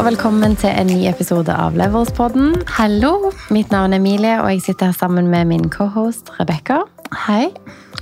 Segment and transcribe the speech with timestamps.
[0.00, 2.54] Og velkommen til en ny episode av Leverspodden.
[2.78, 3.34] Hallo.
[3.52, 6.78] Mitt navn er Emilie, og jeg sitter her sammen med min cohost Rebekka.
[7.26, 7.50] Hei.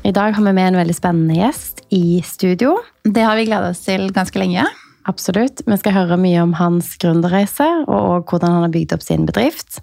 [0.06, 2.76] I dag har vi med en veldig spennende gjest i studio.
[3.02, 4.62] Det har vi gleda oss til ganske lenge.
[5.10, 5.64] Absolutt.
[5.66, 9.80] Vi skal høre mye om hans gründerreise, og hvordan han har bygd opp sin bedrift.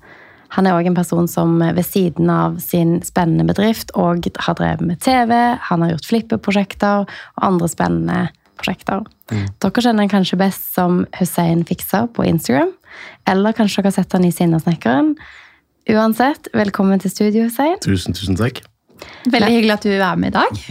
[0.56, 4.88] Han er òg en person som ved siden av sin spennende bedrift og har drevet
[4.88, 5.36] med TV,
[5.68, 8.42] han har gjort flippeprosjekter og andre spennende prosjekter.
[8.64, 12.72] Dere kjenner kanskje best som Hussein Fikser på Instagram,
[13.30, 15.16] eller kanskje dere har sett han i Sinnasnekkeren.
[15.92, 17.78] Uansett, velkommen til studio, Hussein.
[17.84, 18.64] Tusen, tusen takk.
[19.30, 20.62] Veldig hyggelig at du er med i dag.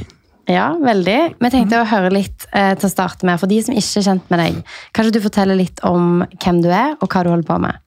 [0.51, 1.19] Ja, veldig.
[1.41, 3.39] Vi tenkte å høre litt eh, til å starte med.
[3.41, 4.59] For de som ikke er kjent med deg,
[4.97, 7.81] kanskje du forteller litt om hvem du er, og hva du holder på med?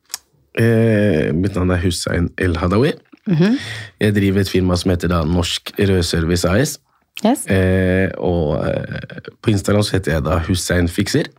[0.58, 2.96] Eh, mitt navn er Hussein El Hadawi.
[3.28, 6.78] Jeg driver et firma som heter da Norsk Rødservice AS.
[7.26, 7.48] Yes?
[7.50, 11.32] Eh, og eh, på Instagram så heter jeg da Hussein Fikser.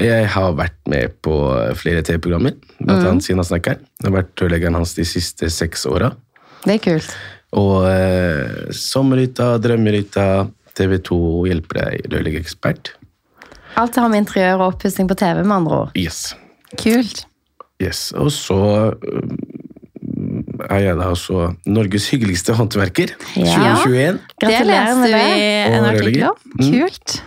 [0.00, 1.34] Jeg har vært med på
[1.76, 3.76] flere TV-programmer, blant annet Sina Snakker.
[4.00, 6.14] Jeg har vært rørleggeren hans de siste seks åra.
[6.64, 7.10] Det er kult.
[7.58, 10.26] Og eh, Sommerhytta, Drømmehytta,
[10.78, 11.18] TV 2
[11.50, 12.94] hjelper deg rørleggerekspert.
[13.80, 15.92] Alt har med interiør og oppussing på TV, med andre ord.
[15.98, 16.32] Yes.
[16.80, 17.26] Kult.
[17.82, 18.58] Yes, og så
[20.62, 23.76] øhm, er jeg da også Norges hyggeligste håndverker Ja.
[23.84, 24.18] 2021.
[24.40, 25.76] Det Gratulerer med leste vi det.
[25.76, 26.36] en Og artikkel om.
[26.72, 27.22] Kult.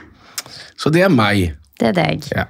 [0.77, 1.55] Så det er meg.
[1.79, 2.23] Det er deg.
[2.35, 2.45] Ja.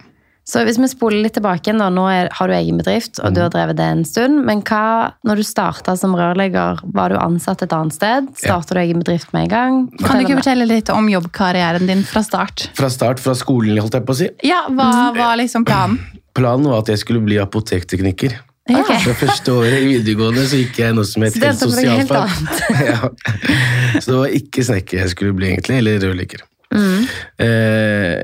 [0.45, 3.39] Så hvis vi spoler litt tilbake da, nå er, har du egen bedrift, og du
[3.41, 4.43] har drevet det en stund.
[4.45, 8.27] Men hva, når du starta som rørlegger, var du ansatt et annet sted?
[8.37, 9.79] Starta du egen bedrift med en gang?
[10.03, 12.67] Kan du ikke fortelle litt om jobbkarrieren din fra start?
[12.77, 14.29] Fra start, fra skolen, holdt jeg på å si.
[14.45, 15.97] Ja, Hva var liksom planen?
[16.37, 18.37] Planen var at jeg skulle bli apotekteknikker.
[18.65, 18.89] Ok.
[19.05, 22.31] Det første året i videregående så gikk jeg noe som het helt sosialfag.
[22.89, 23.11] ja.
[24.01, 26.41] Så det var ikke snekker jeg skulle bli, egentlig, eller rørlegger.
[26.73, 27.03] Mm.
[27.45, 28.23] Eh,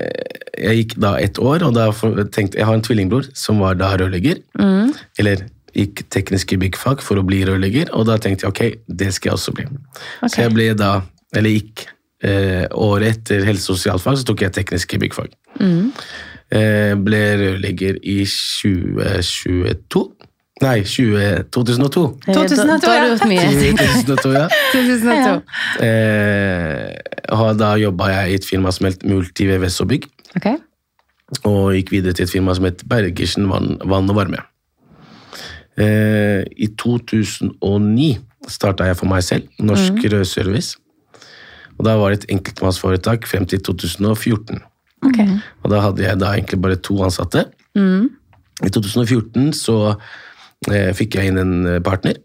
[0.58, 1.86] jeg gikk da ett år, og da
[2.34, 4.42] tenkte jeg har en tvillingbror som var da rørlegger.
[4.58, 4.90] Mm.
[5.22, 5.46] Eller
[5.78, 9.38] gikk tekniske byggfag for å bli rørlegger, og da tenkte jeg ok, det skal jeg
[9.38, 9.68] også bli.
[9.70, 10.26] Okay.
[10.26, 10.90] Så jeg ble da,
[11.38, 11.86] eller gikk
[12.26, 15.30] eh, året etter helse- og sosialfag, så tok jeg tekniske byggfag.
[15.62, 15.94] Mm.
[16.52, 20.04] Eh, ble rørlegger i 2022.
[20.62, 22.02] Nei, 20, 2002.
[22.28, 23.22] Eh, 2002, da har du gjort
[24.06, 24.44] 2002, ja.
[24.74, 25.32] 2002.
[25.82, 26.92] Eh,
[27.34, 30.06] og da jobba jeg i et firma som het Multi VVS og Bygg,
[30.38, 30.46] Ok.
[31.48, 34.42] og gikk videre til et firma som het Bergersen vann, vann og varme.
[35.80, 38.18] Eh, I 2009
[38.52, 40.76] starta jeg for meg selv, Norsk Rødservice.
[41.78, 44.60] Og da var det et enkeltmannsforetak frem til 2014.
[45.02, 45.18] Ok.
[45.64, 47.46] Og da hadde jeg da egentlig bare to ansatte.
[47.74, 48.10] Mm.
[48.62, 49.96] I 2014 så eh,
[50.68, 52.18] fikk jeg inn en eh, partner,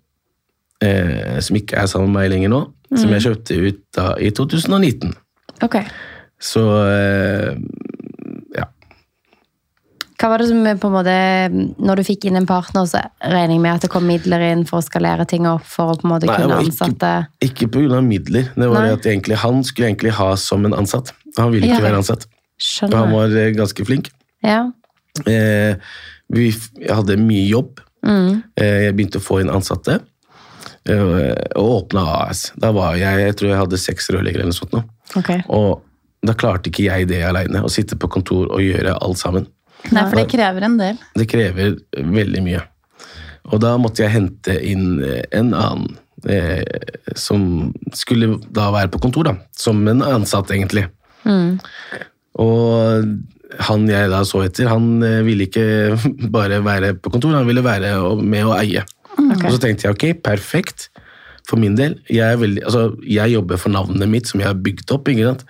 [0.84, 2.62] eh, som ikke er sammen med meg lenger nå,
[2.96, 5.16] som jeg kjøpte ut da i 2019.
[5.66, 5.80] Ok.
[6.40, 7.56] Så eh,
[8.54, 8.68] ja.
[10.18, 11.16] Hva var det som på en måte,
[11.82, 14.64] Når du fikk inn en partner, så regner jeg med at det kom midler inn
[14.70, 17.12] for å skalere ting opp for å på en måte Nei, kunne ansette
[17.46, 18.02] Ikke pga.
[18.06, 18.52] midler.
[18.54, 18.94] Det var Nei.
[18.94, 21.14] at egentlig, Han skulle egentlig ha som en ansatt.
[21.38, 21.90] Han ville ikke Ja.
[21.90, 22.28] være ansatt.
[22.84, 24.10] Og han var eh, ganske flink.
[24.46, 24.72] Ja.
[25.26, 25.76] Eh,
[26.34, 26.52] vi
[26.90, 27.82] hadde mye jobb.
[28.06, 28.44] Mm.
[28.60, 30.00] Eh, jeg begynte å få inn ansatte.
[30.88, 32.52] eh, og åpna AS.
[32.56, 34.74] Da var jeg jeg tror jeg hadde seks rørleggere eller noe sånt.
[34.74, 34.84] Nå.
[35.20, 35.44] Okay.
[35.50, 35.84] Og
[36.26, 39.48] da klarte ikke jeg det aleine, å sitte på kontor og gjøre alt sammen.
[39.92, 40.98] Nei, for det krever en del.
[41.16, 42.64] Det krever veldig mye.
[43.54, 45.96] Og da måtte jeg hente inn eh, en annen
[46.28, 46.64] eh,
[47.16, 49.36] som skulle da være på kontor, da.
[49.56, 50.88] Som en ansatt, egentlig.
[51.28, 51.60] Mm.
[52.44, 53.08] Og
[53.70, 55.98] han jeg da så etter, han eh, ville ikke
[56.36, 58.84] bare være på kontor, han ville være med å eie.
[59.18, 59.48] Okay.
[59.48, 60.90] Og så tenkte jeg ok, perfekt.
[61.48, 64.58] For min del, jeg, er veldig, altså, jeg jobber for navnet mitt som jeg har
[64.60, 65.08] bygd opp.
[65.08, 65.46] ikke sant?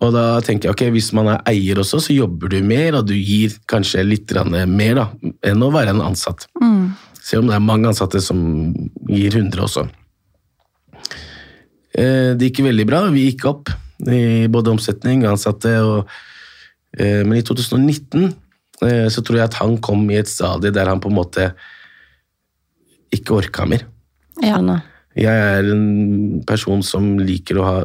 [0.00, 3.08] Og da tenker jeg ok, hvis man er eier også, så jobber du mer, og
[3.08, 4.32] du gir kanskje litt
[4.68, 5.06] mer da,
[5.48, 6.46] enn å være en ansatt.
[7.20, 8.38] Selv om det er mange ansatte som
[9.08, 9.86] gir 100 også.
[11.96, 13.72] Eh, Det gikk veldig bra, vi gikk opp
[14.08, 15.72] i både omsetning ansatte.
[15.84, 16.08] Og,
[16.98, 18.24] men i 2019
[18.82, 21.52] eh, så tror jeg at han kom i et stadie der han på en måte
[23.14, 23.84] ikke orka mer.
[24.42, 24.58] Ja,
[25.16, 27.78] Jeg er en person som liker å ha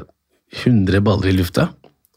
[0.64, 1.70] 100 baller i lufta.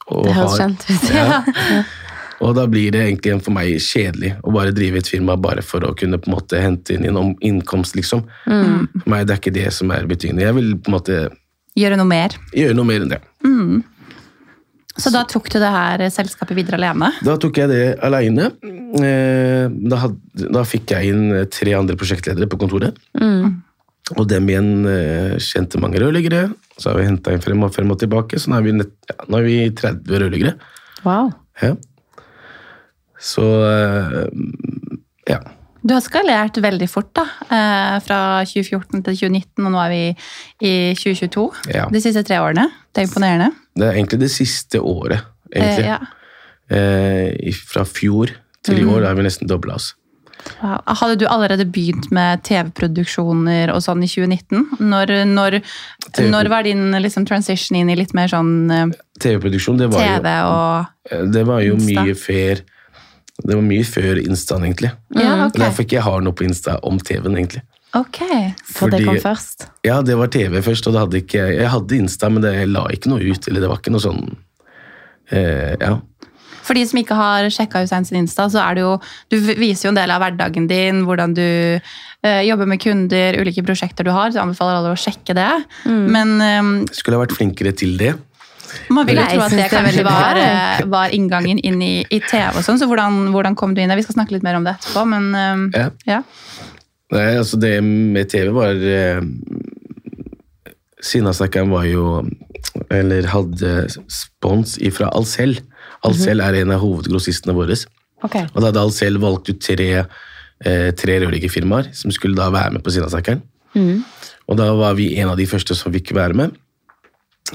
[0.09, 1.09] og Det høres har- kjent ut.
[1.15, 1.85] Ja.
[2.41, 5.81] Og da blir det egentlig for meg kjedelig å bare drive et firma bare for
[5.83, 8.23] å kunne på en måte hente inn en om- innkomst, liksom.
[8.45, 10.45] For meg det er ikke det som er betydende.
[10.47, 11.17] Jeg vil på en måte
[11.75, 12.29] Gjøre noe mer.
[12.55, 13.21] gjøre noe mer enn det.
[14.99, 17.13] Så da tok du det her selskapet videre alene?
[17.25, 18.49] Da tok jeg det alene.
[18.59, 20.19] Da, had-
[20.53, 22.97] da fikk jeg inn tre andre prosjektledere på kontoret.
[24.17, 26.47] Og dem igjen eh, kjente mange rørleggere.
[26.81, 28.93] Så har vi henta inn frem og frem og tilbake, så nå er vi, nett,
[29.11, 30.55] ja, nå er vi 30 rørleggere.
[31.05, 31.33] Wow.
[31.61, 31.75] Ja.
[33.21, 34.23] Så eh,
[35.29, 35.41] ja.
[35.83, 37.25] Du har skalert veldig fort, da.
[37.55, 40.03] eh, Fra 2014 til 2019, og nå er vi
[40.67, 41.47] i 2022.
[41.75, 41.87] Ja.
[41.93, 42.67] De siste tre årene.
[42.93, 43.53] Det er imponerende.
[43.79, 45.23] Det er egentlig det siste året,
[45.55, 45.87] egentlig.
[45.87, 45.99] Eh, ja.
[46.69, 48.35] Eh, fra fjor
[48.67, 49.95] til i år er vi nesten dobla oss.
[50.63, 50.81] Wow.
[50.87, 54.81] Hadde du allerede begynt med TV-produksjoner og sånn i 2019?
[54.87, 55.59] Når, når,
[56.31, 60.35] når var din liksom, transition inn i litt mer sånn eh, TV-produksjon, det var TV
[60.35, 62.63] jo, og det var jo mye før
[63.39, 64.91] Det var mye før Instaen, egentlig.
[65.15, 65.69] Ja, Det er.
[65.69, 67.63] Derfor ikke jeg har noe på Insta om TV-en, egentlig.
[67.97, 68.19] Ok.
[68.69, 69.69] For det kom først.
[69.87, 72.69] Ja, det var TV først, og det hadde ikke Jeg hadde Insta, men det, jeg
[72.69, 73.49] la ikke noe ut.
[73.49, 74.23] Eller det var ikke noe sånn
[75.33, 75.97] eh, Ja.
[76.69, 78.99] For de som ikke har sjekka Hussein sin Insta, så er det jo
[79.33, 81.47] Du viser jo en del av hverdagen din, hvordan du
[81.81, 84.29] eh, jobber med kunder, ulike prosjekter du har.
[84.29, 85.49] Så jeg anbefaler alle å sjekke det.
[85.89, 88.19] Men eh, Skulle ha vært flinkere til det.
[88.95, 90.41] Man vil jo tro at det kanskje var,
[90.97, 92.81] var inngangen inn i, i TV og sånn.
[92.81, 93.99] Så hvordan, hvordan kom du inn der?
[94.01, 95.31] Vi skal snakke litt mer om det etterpå, men
[95.75, 95.91] Ja.
[96.09, 96.23] ja.
[97.09, 99.23] Nei, altså det med TV var eh,
[101.01, 102.21] Sinnasnakkeren var jo
[102.93, 105.57] Eller hadde spons ifra Alcel.
[106.07, 107.77] Alcel er en av hovedgrossistene våre.
[108.27, 108.45] Okay.
[108.53, 112.85] Og da hadde Alcel valgt ut tre, eh, tre rørleggerfirmaer som skulle da være med
[112.85, 113.43] på Sinnasnekkeren.
[114.49, 116.55] Og da var vi en av de første som fikk være med.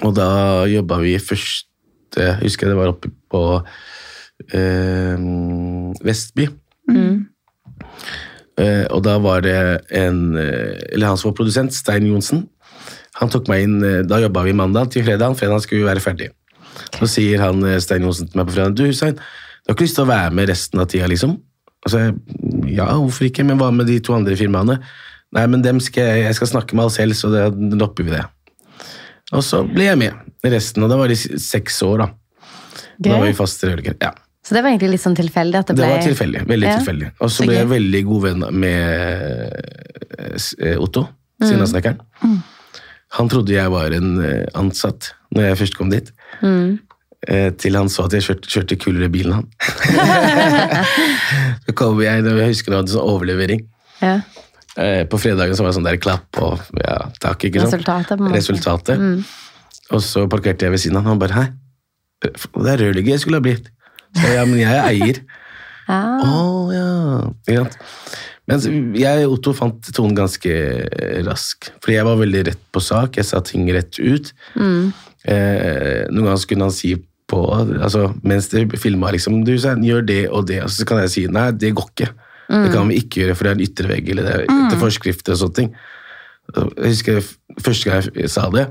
[0.02, 1.70] Og da jobba vi først
[2.18, 3.42] Jeg Husker det var oppe på
[4.54, 5.22] eh,
[6.06, 6.48] Vestby.
[8.62, 9.56] Eh, og da var det
[9.98, 12.46] en eh, Eller han som var produsent, Stein Johnsen.
[13.18, 15.38] Han tok meg inn, eh, Da jobba vi mandag til fredag.
[15.40, 16.30] Fredag skulle vi være ferdig.
[17.00, 19.88] Så sier han eh, Stein Johnsen til meg på fredag Du Hussein, du har ikke
[19.88, 21.38] lyst til å være med resten av tida, liksom?
[21.84, 22.00] Og så
[22.68, 23.46] ja, hvorfor ikke?
[23.48, 24.80] Men hva med de to andre firmaene?
[25.34, 28.14] Nei, men dem skal jeg, jeg skal snakke med alle selv, så da dropper vi
[28.14, 28.26] det.
[29.34, 30.14] Og så ble jeg med
[30.54, 32.08] resten, og da var det i seks år, da.
[33.00, 33.10] Gøy.
[33.10, 33.98] Da var vi faste fast.
[34.04, 34.12] Ja.
[34.44, 35.86] Så det var egentlig litt sånn tilfeldig at det ble...
[35.88, 36.42] Det var tilfeldig.
[36.50, 36.78] Veldig Ja.
[36.80, 37.12] tilfeldig.
[37.24, 38.74] Og så ble jeg veldig god venn med
[40.14, 40.66] Otto, sinnasnekkeren.
[40.70, 41.08] eh, Otto,
[41.44, 41.48] Mm.
[41.50, 42.00] Sinnasnekkeren.
[43.18, 46.12] Han trodde jeg var en eh, ansatt når jeg først kom dit.
[46.42, 46.78] Mm.
[47.28, 49.48] Eh, Til han så at jeg kjørte, kjørte kulere bilen han.
[51.66, 53.66] så kom jeg, jeg husker da, en sånn overlevering.
[54.02, 54.22] ja, Eh,
[54.74, 57.76] På fredagen så var det sånn der klapp og ja, takk, ikke sant?
[57.76, 58.24] resultatet.
[58.34, 58.98] Resultatet.
[58.98, 59.20] Mm.
[59.94, 61.46] Og så parkerte jeg ved siden av han, han bare, hæ?
[62.24, 63.70] Det er rørlegger jeg skulle ha blitt.
[64.18, 65.22] Så ja, men jeg er eier.
[65.90, 66.02] Ja.
[66.26, 66.90] Å ja.
[67.46, 67.78] Ikke sant?
[68.50, 70.54] Men jeg og Otto fant tonen ganske
[71.24, 71.70] rask.
[71.80, 73.20] Fordi jeg var veldig rett på sak.
[73.20, 74.34] Jeg sa ting rett ut.
[74.60, 74.92] Mm.
[75.24, 76.98] Eh, noen ganger kunne han si
[77.32, 80.60] på altså, Mens det filma, liksom Du gjør det og det.
[80.66, 82.10] Og så kan jeg si nei, det går ikke.
[82.50, 84.80] Det kan vi ikke gjøre, for det er en ytre vegg eller det er etter
[84.82, 85.70] forskrifter og sånne ting.
[86.54, 87.22] Jeg husker
[87.64, 88.66] første gang jeg sa det,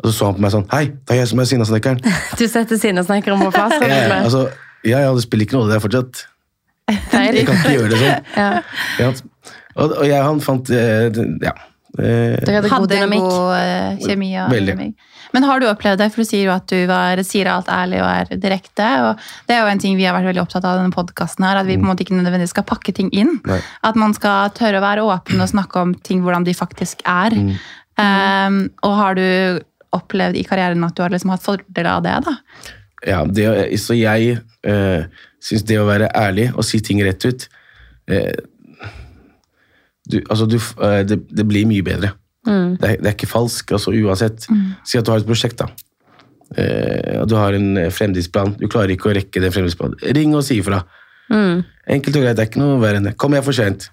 [0.00, 2.00] og så så han på meg sånn Hei, det er jeg som er Sinnasnekkeren.
[2.40, 3.74] Du setter sinnasnekkeren på plass?
[3.84, 4.46] ja, Ja, altså,
[4.88, 6.22] ja, ja, det spiller ikke noe, det er fortsatt.
[6.90, 8.30] Jeg kan ikke gjøre det sånn.
[8.40, 8.48] Ja.
[8.98, 9.10] Ja.
[9.76, 11.52] Og, og jeg han fant eh, Ja.
[12.00, 13.26] Dere hadde god Hadde en dynamikk.
[13.26, 14.28] god eh, kjemi.
[14.40, 14.74] Og Veldig.
[14.76, 15.08] dynamikk.
[15.34, 16.08] Men har du opplevd det?
[16.12, 18.88] For du sier jo at du var, sier alt ærlig og er direkte.
[19.06, 21.46] og Det er jo en ting vi har vært veldig opptatt av i denne podkasten,
[21.46, 23.36] at vi på en måte ikke nødvendigvis skal pakke ting inn.
[23.48, 23.60] Nei.
[23.86, 27.36] At man skal tørre å være åpen og snakke om ting hvordan de faktisk er.
[28.00, 29.26] Um, og har du
[29.94, 32.18] opplevd i karrieren at du har liksom hatt fordel av det?
[32.26, 32.36] da?
[33.06, 33.46] ja, det,
[33.80, 35.08] så jeg uh,
[35.40, 37.46] syns det å være ærlig og si ting rett ut
[38.12, 38.34] eh,
[40.10, 42.10] du, altså du, eh, det, det blir mye bedre.
[42.46, 44.46] Det, er, det er ikke falsk, altså uansett.
[44.88, 45.68] Si at du har et prosjekt, da.
[46.56, 48.56] Eh, du har en eh, fremdriftsplan.
[48.58, 50.00] Du klarer ikke å rekke den fremdriftsplanen.
[50.16, 50.82] Ring og si ifra.
[51.30, 51.60] Mm.
[51.96, 53.14] Enkelt og greit, det er ikke noe verre enn det.
[53.20, 53.90] Kom, jeg er for sent.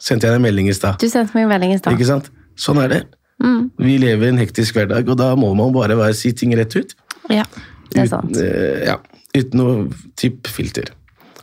[0.00, 0.96] Sendte jeg deg en melding i stad.
[0.98, 1.94] Du sendte meg en melding i stad.
[1.94, 2.30] Ikke sant?
[2.58, 3.02] Sånn er det.
[3.44, 3.68] Mm.
[3.80, 6.96] Vi lever en hektisk hverdag, og da må man bare være, si ting rett ut.
[7.30, 7.44] Ja.
[7.92, 8.32] Det er sant.
[8.32, 8.96] Uten, eh, ja,
[9.36, 9.76] uten noe
[10.18, 10.90] typ filter.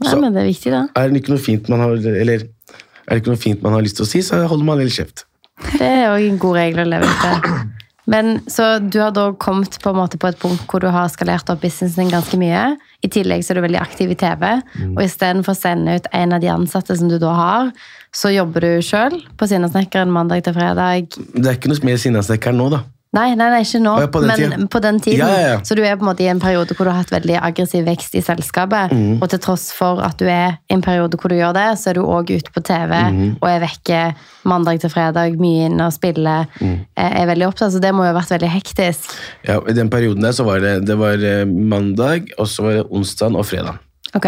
[0.02, 0.84] Ja, Så men det er viktig, da.
[0.94, 2.44] er det ikke noe fint man har eller
[3.08, 4.92] er det ikke noe fint man har lyst til å si, så holder man vel
[4.94, 5.24] kjeft.
[5.78, 7.68] Det er òg en god regel å leve etter.
[8.08, 11.62] Men Så du har da kommet på på et punkt hvor du har skalert opp
[11.62, 12.78] businessen din ganske mye.
[13.04, 14.46] I tillegg så er du veldig aktiv i TV.
[14.96, 17.72] Og istedenfor å sende ut en av de ansatte som du da har,
[18.16, 21.12] så jobber du sjøl på Sinnasnekkeren mandag til fredag.
[21.36, 22.86] Det er ikke noe mer Sinnasnekkeren nå, da.
[23.16, 24.66] Nei, nei, nei, ikke nå, ja, på men tiden.
[24.68, 25.22] på den tiden.
[25.24, 25.60] Ja, ja, ja.
[25.64, 27.86] Så du er på en måte i en periode hvor du har hatt veldig aggressiv
[27.88, 28.92] vekst i selskapet.
[28.92, 29.22] Mm.
[29.22, 31.94] Og til tross for at du er i en periode hvor du gjør det, så
[31.94, 33.24] er du òg ute på TV mm.
[33.40, 34.02] og er vekke
[34.48, 36.52] mandag til fredag, mye inne og spiller.
[36.60, 36.84] Eh,
[37.18, 39.16] Er veldig opptatt, så det må jo ha vært veldig hektisk.
[39.48, 42.80] Ja, I den perioden der så var det, det var eh, mandag, og så var
[42.82, 43.80] det onsdag og fredag.
[44.16, 44.28] Ok.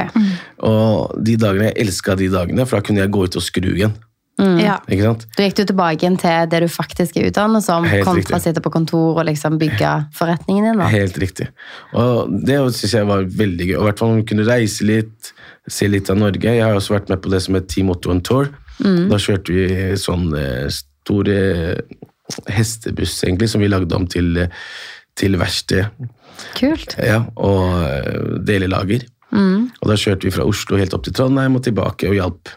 [0.67, 3.71] Og de dagene, jeg elska de dagene, for da kunne jeg gå ut og skru
[3.75, 3.95] igjen.
[4.39, 4.77] Ja.
[4.87, 5.25] Ikke sant?
[5.35, 8.43] Da gikk du tilbake igjen til det du faktisk er utdannet som, Helt kontra å
[8.43, 10.79] sitte på kontor og liksom bygge forretningen din.
[10.79, 10.87] da.
[10.93, 11.49] Helt riktig.
[11.97, 13.75] Og det syns jeg var veldig gøy.
[13.77, 15.33] Og i hvert fall om vi kunne reise litt,
[15.69, 16.55] se litt av Norge.
[16.55, 18.51] Jeg har også vært med på det som het Team Otto on Tour.
[18.79, 19.65] Da kjørte vi
[19.99, 21.39] sånn eh, store
[22.47, 24.47] hestebuss, egentlig, som vi lagde om til, eh,
[25.19, 25.89] til verksted.
[26.55, 26.95] Kult.
[27.03, 29.03] Ja, og delelager.
[29.35, 29.69] Mm.
[29.81, 32.53] Og da kjørte vi fra Oslo helt opp til Trondheim og tilbake og hjalp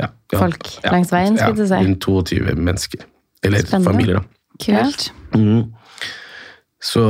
[0.00, 1.86] ja, ja, Folk langs veien, skulle jeg ja, si.
[1.86, 3.04] Rundt 22 mennesker.
[3.44, 3.90] Eller Spennende.
[3.90, 4.24] familier, da.
[4.62, 5.10] Kult.
[5.34, 5.72] Mm.
[6.82, 7.02] Så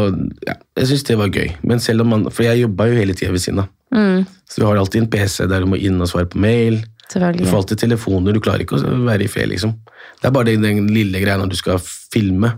[0.47, 1.49] ja, jeg syns det var gøy.
[1.65, 3.69] Men selv om man, For jeg jobba jo hele tida ved siden av.
[3.93, 6.83] Mm, Så du har alltid en PC der du må inn og svare på mail.
[7.12, 9.75] Du får alltid telefoner, du klarer ikke å være i fred, liksom.
[10.21, 12.55] Det er bare den, den lille greia når du skal filme.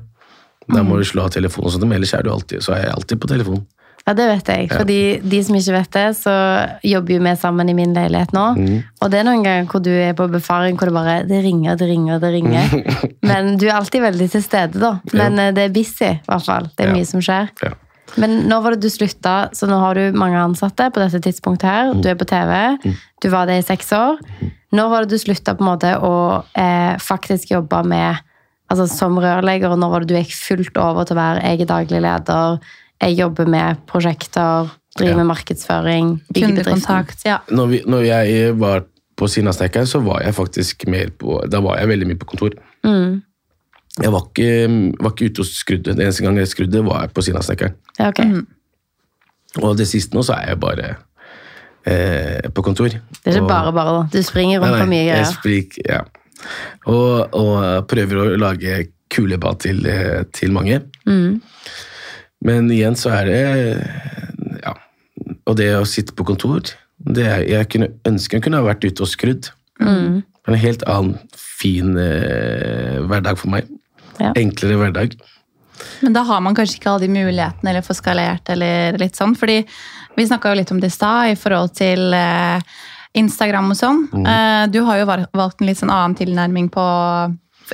[0.70, 0.86] Da Mm.
[0.88, 2.94] må du slå av telefonen, og sånt, men ellers er, du alltid, så er jeg
[2.94, 3.66] alltid på telefonen.
[4.04, 4.66] Ja, det vet jeg.
[4.68, 6.32] Fordi de som ikke vet det, så
[6.84, 8.42] jobber jo vi sammen i min leilighet nå.
[8.58, 8.74] Mm.
[9.00, 11.78] Og det er noen ganger hvor du er på befaring hvor det bare det ringer,
[11.80, 12.74] det ringer, det ringer.
[13.30, 14.98] Men du er alltid veldig til stede, da.
[15.16, 15.48] Men ja.
[15.56, 16.68] det er busy, i hvert fall.
[16.76, 16.98] Det er Ja.
[16.98, 17.48] mye som skjer.
[17.64, 17.72] Ja.
[18.20, 21.66] Men nå var det du slutta, så nå har du mange ansatte på dette tidspunktet
[21.66, 21.94] her.
[21.96, 22.52] Du er på TV.
[23.24, 24.20] Du var det i seks år.
[24.76, 26.12] Når var det du slutta på en måte å
[26.52, 28.20] eh, faktisk jobbe med
[28.70, 31.68] altså som rørlegger, og når var det du gikk fullt over til å være egen
[31.72, 32.60] daglig leder,
[33.02, 35.16] jeg jobber med prosjekter, driver Ja.
[35.16, 36.20] med markedsføring?
[36.34, 37.24] Kundekontakt.
[37.26, 37.38] Ja.
[37.50, 38.84] Når, vi, når jeg var
[39.16, 39.54] på av
[39.86, 42.50] så var jeg faktisk mer på Da var jeg veldig mye på kontor.
[42.84, 43.22] Mm.
[44.02, 44.48] Jeg var ikke,
[45.00, 45.92] var ikke ute og skrudde.
[45.94, 47.38] Den eneste gang jeg skrudde, var jeg på siden
[47.98, 48.30] Ja, okay.
[48.40, 49.62] Ok.
[49.62, 50.96] Og det siste nå, så er jeg bare
[51.86, 52.88] eh, på kontor.
[52.90, 54.18] Det er ikke Og- bare bare, da.
[54.18, 55.22] Du springer rundt på mye greier.
[55.22, 56.00] jeg sprik, ja.
[56.86, 60.80] og, og prøver å lage kulebad til, eh, til mange.
[61.06, 61.40] Mm.
[62.44, 63.42] Men igjen så er det
[64.62, 64.74] Ja.
[65.48, 66.62] Og det å sitte på kontor
[67.04, 69.50] det er, Jeg kunne ønske jeg kunne ha vært ute og skrudd.
[69.80, 70.22] Mm.
[70.22, 73.68] Det er En helt annen fin eh, hverdag for meg.
[74.20, 74.32] Ja.
[74.36, 75.16] Enklere hverdag.
[76.00, 79.34] Men da har man kanskje ikke alle de mulighetene eller får skalert eller litt sånn.
[79.38, 79.62] Fordi
[80.16, 82.60] vi snakka jo litt om det i stad i forhold til eh,
[83.18, 84.04] Instagram og sånn.
[84.20, 86.84] Eh, du har jo valgt en litt sånn annen tilnærming på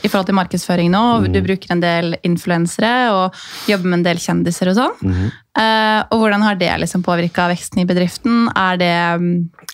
[0.04, 1.02] i forhold til markedsføring nå.
[1.35, 3.38] Du bruker en del influensere og
[3.70, 5.14] jobber med en del kjendiser og sånn.
[5.59, 8.49] Eh, og hvordan har det liksom påvirka veksten i bedriften?
[8.54, 9.32] Er det mm,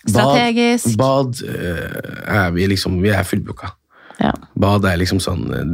[0.08, 0.96] strategisk?
[1.00, 3.74] Bad, bad eh, er vi liksom Vi er fullbooka.
[4.22, 4.32] Ja.
[4.56, 5.72] Bad er liksom sånn eh,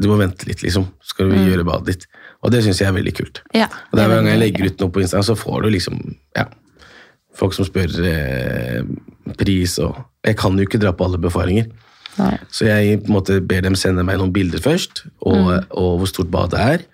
[0.00, 0.90] Du må vente litt, liksom.
[1.04, 2.08] Skal vi gjøre badet ditt.
[2.44, 3.42] Og det syns jeg er veldig kult.
[3.56, 3.68] Ja.
[3.90, 5.98] Og er Hver gang jeg legger ut noe på Instagram, så får du liksom
[6.38, 6.46] ja,
[7.36, 8.84] folk som spør eh,
[9.38, 11.70] pris og Jeg kan jo ikke dra på alle befaringer.
[12.18, 12.34] Nei.
[12.50, 16.10] Så jeg på en måte ber dem sende meg noen bilder først, og, og hvor
[16.10, 16.86] stort badet er.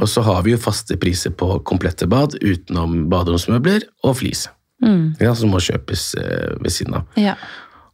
[0.00, 4.48] Og så har vi jo faste priser på komplette bad utenom baderomsmøbler og flis.
[4.82, 5.12] Mm.
[5.22, 7.04] Ja, som må kjøpes eh, ved siden av.
[7.20, 7.36] Ja.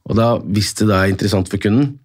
[0.08, 1.98] Og da, hvis det da er interessant for kunden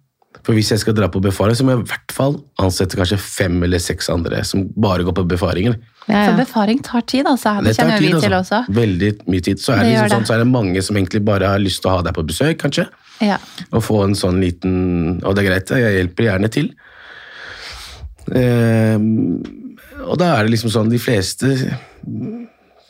[0.44, 3.16] For hvis jeg skal dra på befaring, så må jeg i hvert fall ansette kanskje
[3.22, 5.78] fem eller seks andre som bare går på befaringer.
[6.04, 7.54] Ja, For befaring tar tid, altså.
[7.64, 8.58] Det, Det kjenner tid, vi til altså.
[8.66, 8.74] også.
[8.76, 9.62] Veldig mye tid.
[9.62, 10.16] Så er det, Det liksom det.
[10.18, 12.26] sånn, så er det mange som egentlig bare har lyst til å ha deg på
[12.28, 12.84] besøk, kanskje.
[13.22, 13.38] Ja.
[13.70, 16.72] Og få en sånn liten Og det er greit, jeg hjelper gjerne til.
[18.34, 18.96] Eh,
[20.04, 21.52] og da er det liksom sånn De fleste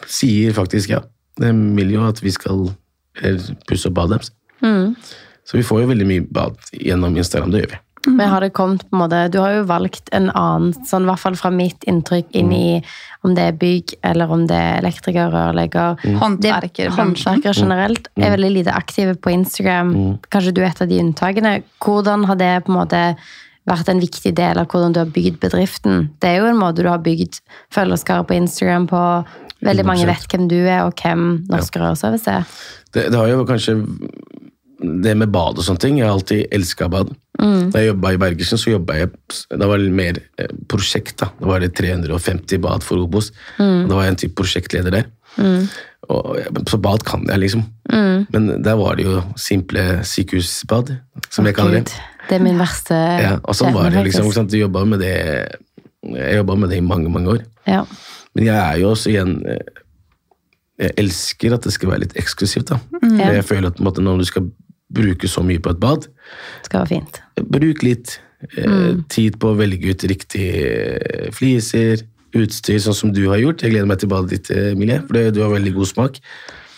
[0.08, 1.02] sier faktisk ja.
[1.40, 2.68] De vil jo at vi skal
[3.20, 4.32] eh, pusse opp badet deres.
[4.64, 4.94] Mm.
[5.44, 7.52] Så vi får jo veldig mye bad gjennom Instagram.
[7.52, 7.80] Det gjør vi.
[8.06, 11.10] Men har det kommet på en måte Du har jo valgt en annen, sånn i
[11.10, 12.82] hvert fall fra mitt inntrykk, inn i
[13.24, 18.34] om det er bygg, eller om det er elektriker, rørlegger Håndverker, Det- Håndverkere generelt er
[18.36, 19.94] veldig lite aktive på Instagram.
[20.30, 21.62] Kanskje du er et av de unntakene.
[21.80, 23.16] Hvordan har det på en måte
[23.66, 26.10] vært en viktig del av hvordan du har bygd bedriften?
[26.20, 27.40] Det er jo en måte du har bygd
[27.72, 29.24] følgerskare på Instagram på.
[29.64, 32.44] Veldig mange vet hvem du er, og hvem Norsk Rørservice er.
[32.92, 33.78] Det, det har jo kanskje
[35.04, 35.98] det med bad og sånne ting.
[35.98, 37.12] Jeg har alltid elska bad.
[37.38, 39.08] Da jeg jobba i Bergersen, så jobba jeg
[39.50, 41.18] Da var det mer eh, prosjekt.
[41.20, 41.32] da.
[41.40, 43.32] Da var det 350 bad for Obos.
[43.58, 43.88] Mm.
[43.88, 45.10] da var jeg en type prosjektleder der.
[46.08, 46.36] Og,
[46.68, 47.64] så bad kan jeg, liksom.
[48.32, 50.96] Men der var det jo simple sykehusbad,
[51.30, 51.94] som jeg kaller det.
[52.28, 54.48] Det er min verste Ja, og sånn var det liksom.
[54.48, 55.14] Du jobba med det
[56.04, 57.44] Jeg jobba med det i mange, mange år.
[57.68, 57.84] Ja.
[58.34, 59.82] Men jeg er jo også igjen eh,
[60.84, 62.72] Jeg elsker at det skal være litt eksklusivt.
[62.72, 62.80] da.
[63.02, 63.32] Ja.
[63.38, 64.48] Jeg føler at måte, når du skal
[64.94, 67.20] bruke så mye på et bad, Det skal være fint.
[67.50, 68.18] bruk litt
[68.56, 73.62] eh, tid på å velge ut riktige eh, fliser, utstyr, sånn som du har gjort.
[73.62, 76.20] Jeg gleder meg til badet ditt, eh, Emilie, for du har veldig god smak.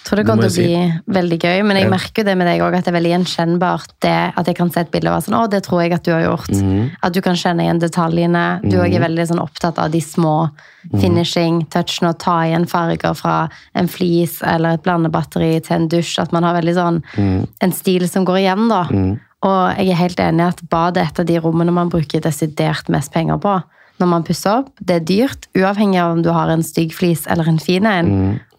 [0.07, 1.91] Tror det kommer til å bli bli veldig gøy, men jeg Ja.
[1.91, 3.89] merker jo det med deg òg, at det er veldig gjenkjennbart.
[4.01, 6.05] Det, at jeg kan se et bilde og være sånn Å, det tror jeg at
[6.05, 6.49] du har gjort.
[6.51, 6.91] Mhm.
[7.03, 8.61] At du kan kjenne igjen detaljene.
[8.63, 10.51] Du òg er veldig sånn opptatt av de små
[10.93, 11.01] Mhm.
[11.01, 16.19] finishing, touchene, og ta igjen farger fra en flis eller et blandebatteri til en dusj.
[16.23, 17.49] At man har veldig sånn Mhm.
[17.61, 18.87] en stil som går igjen, da.
[18.89, 21.91] Og Og jeg er helt enig i at badet er et av de rommene man
[21.91, 23.63] bruker desidert mest penger på
[24.01, 24.71] når man pusser opp.
[24.81, 28.11] Det er dyrt, uavhengig av om du har en stygg flis eller en fin en.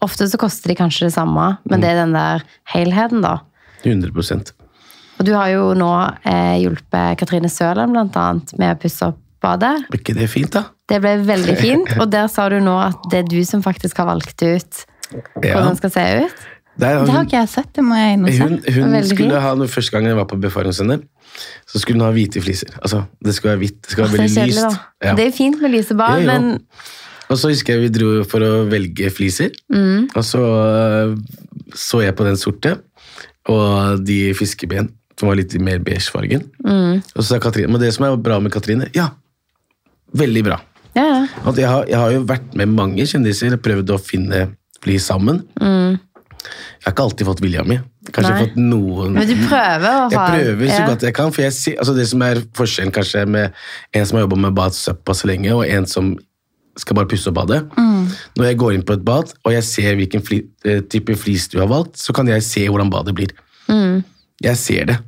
[0.04, 2.42] Ofte så koster de kanskje det samme, men det er den der
[2.74, 3.36] helheten, da.
[3.84, 4.52] 100%
[5.20, 5.88] Og du har jo nå
[6.26, 9.84] eh, hjulpet Katrine Søland blant annet med å pusse opp badet.
[9.90, 10.64] Ble ikke det fint, da?
[10.90, 13.98] Det ble veldig fint, og der sa du nå at det er du som faktisk
[14.02, 15.54] har valgt ut Ja.
[15.54, 16.40] hvordan det skal se ut.
[16.78, 17.70] Der har Det har hun, ikke jeg sett.
[17.74, 18.42] Det må jeg inn og se.
[18.42, 18.58] hun,
[18.92, 21.00] hun skulle ha, Første gang jeg var på befaringssender
[21.68, 22.70] så skulle hun ha hvite fliser.
[22.82, 23.82] Altså, Det skulle være hvitt.
[23.82, 24.78] Det skulle være er veldig lyst.
[25.04, 25.14] Ja.
[25.18, 26.62] Det er fint med lyse barn, Ja, men
[27.28, 30.08] Og så husker jeg vi dro for å velge fliser, Mm.
[30.16, 31.18] og så øh,
[31.74, 32.78] så jeg på den sorte,
[33.46, 36.46] og de fiskeben, som var litt mer beige fargen.
[36.64, 37.02] Mm.
[37.14, 39.10] Og så sa Katrine, men det som er bra med Katrine, ja,
[40.16, 40.60] veldig bra.
[40.96, 44.48] ja, jeg, har, jeg har jo vært med mange kjendiser prøvd å finne
[44.82, 45.42] flis sammen.
[46.44, 47.78] Jeg har ikke alltid fått vilja mi.
[48.12, 50.86] Kanskje jeg har fått noen Men du prøver å Jeg prøver så ja.
[50.88, 51.32] godt jeg kan.
[51.34, 53.52] For jeg altså det som er forskjellen kanskje med
[53.92, 56.14] en som har jobba med bad såpass lenge, og en som
[56.78, 57.64] skal bare pusse opp badet.
[58.38, 61.48] Når jeg går inn på et bad, og jeg ser hvilken fli, eh, type flis
[61.50, 63.34] du har valgt, så kan jeg se hvordan badet blir.
[64.38, 64.98] Jeg ser det.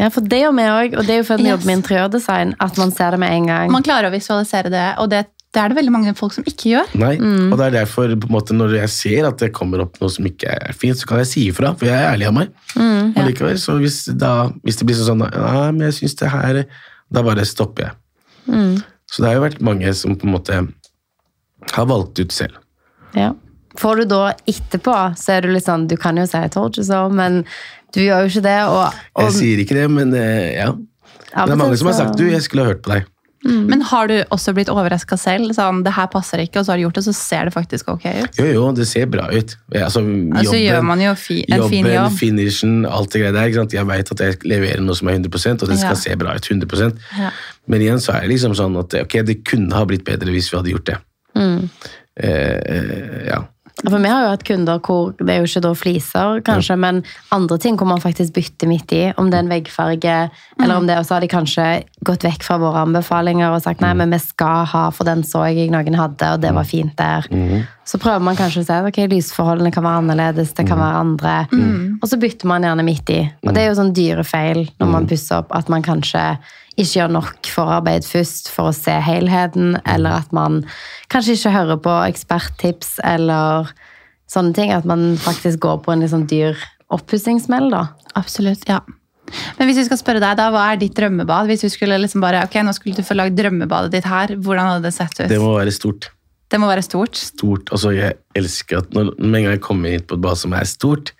[0.00, 1.54] Ja, for det gjør vi òg, og det er jo fordi vi Yes.
[1.54, 3.70] jobber med interiørdesign, at man ser det med en gang.
[3.70, 6.72] Man klarer å visualisere det, og det, det er det veldig mange folk som ikke
[6.72, 6.88] gjør.
[6.98, 10.00] Nei, Og det er derfor på en måte, når jeg ser at det kommer opp
[10.02, 12.34] noe som ikke er fint, så kan jeg si ifra, for jeg er ærlig av
[12.34, 12.50] meg.
[12.80, 14.32] Og likevel, så hvis, da,
[14.66, 16.64] hvis det blir sånn Nei, men jeg syns det her
[17.14, 18.82] Da bare stopper jeg.
[19.06, 20.58] Så det har jo vært mange som på en måte
[21.74, 22.58] har valgt ut selv.
[23.14, 23.30] Ja.
[23.78, 26.78] Får du da etterpå, så er du litt sånn Du kan jo si 'I told
[26.78, 27.44] you so', men
[27.94, 28.60] du gjør jo ikke det.
[28.66, 30.72] Og, og Jeg sier ikke det, men eh, ja.
[30.74, 33.06] men Det er mange som har sagt du, jeg skulle ha hørt på deg.
[33.44, 35.50] Men har du også blitt overraska selv?
[35.52, 37.90] Sånn, det her passer ikke, og så har du gjort det, så ser det faktisk
[37.92, 38.38] ok ut.
[38.40, 39.56] Jo, jo, det ser bra ut.
[39.74, 40.00] Altså,
[40.32, 42.18] Altså gjør man jo fi, en fin jobben, jobb.
[42.18, 43.50] finishen, alt det greia der.
[43.50, 43.76] Ikke sant?
[43.76, 46.02] Jeg vet at jeg leverer noe som er 100% og det skal Ja.
[46.06, 46.48] se bra ut.
[46.50, 47.30] 100 Ja.
[47.68, 50.50] Men igjen så er det liksom sånn at ok, det kunne ha blitt bedre hvis
[50.50, 50.98] vi hadde gjort det.
[51.36, 51.70] Mm.
[52.16, 53.42] Eh, eh, ja.
[53.82, 57.00] For vi har jo hatt kunder hvor det er jo ikke da fliser, kanskje, men
[57.34, 59.02] andre ting hvor man faktisk bytter midt i.
[59.18, 60.18] Om det er en veggfarge,
[60.62, 61.66] eller om det Og så har de kanskje
[62.06, 65.42] gått vekk fra våre anbefalinger og sagt nei, men vi skal ha, for den så
[65.50, 67.26] jeg noen hadde, og det var fint der.
[67.84, 71.34] Så prøver man kanskje å si ok, lysforholdene kan være annerledes, det kan være andre.
[72.00, 73.22] Og så bytter man gjerne midt i.
[73.42, 76.22] Og det er jo sånn dyre feil når man pusser opp, at man kanskje
[76.74, 80.62] ikke gjør nok forarbeid først for å se helheten, eller at man
[81.12, 83.70] kanskje ikke hører på eksperttips eller
[84.30, 84.72] sånne ting.
[84.74, 86.58] At man faktisk går på en litt sånn dyr
[86.94, 87.86] oppussingssmell, da.
[88.18, 88.82] Absolutt, ja.
[89.58, 91.48] Men hvis vi skal spørre deg, da, hva er ditt drømmebad?
[91.48, 94.74] Hvis vi skulle liksom bare, ok, nå skulle du få lagd drømmebadet ditt her, hvordan
[94.74, 95.28] hadde det sett ut?
[95.30, 96.10] Det må være stort.
[96.52, 97.18] Det må være stort.
[97.18, 97.72] Stort.
[97.74, 100.54] Altså, jeg elsker at når, med en gang jeg kommer inn på et bad som
[100.54, 101.14] er stort,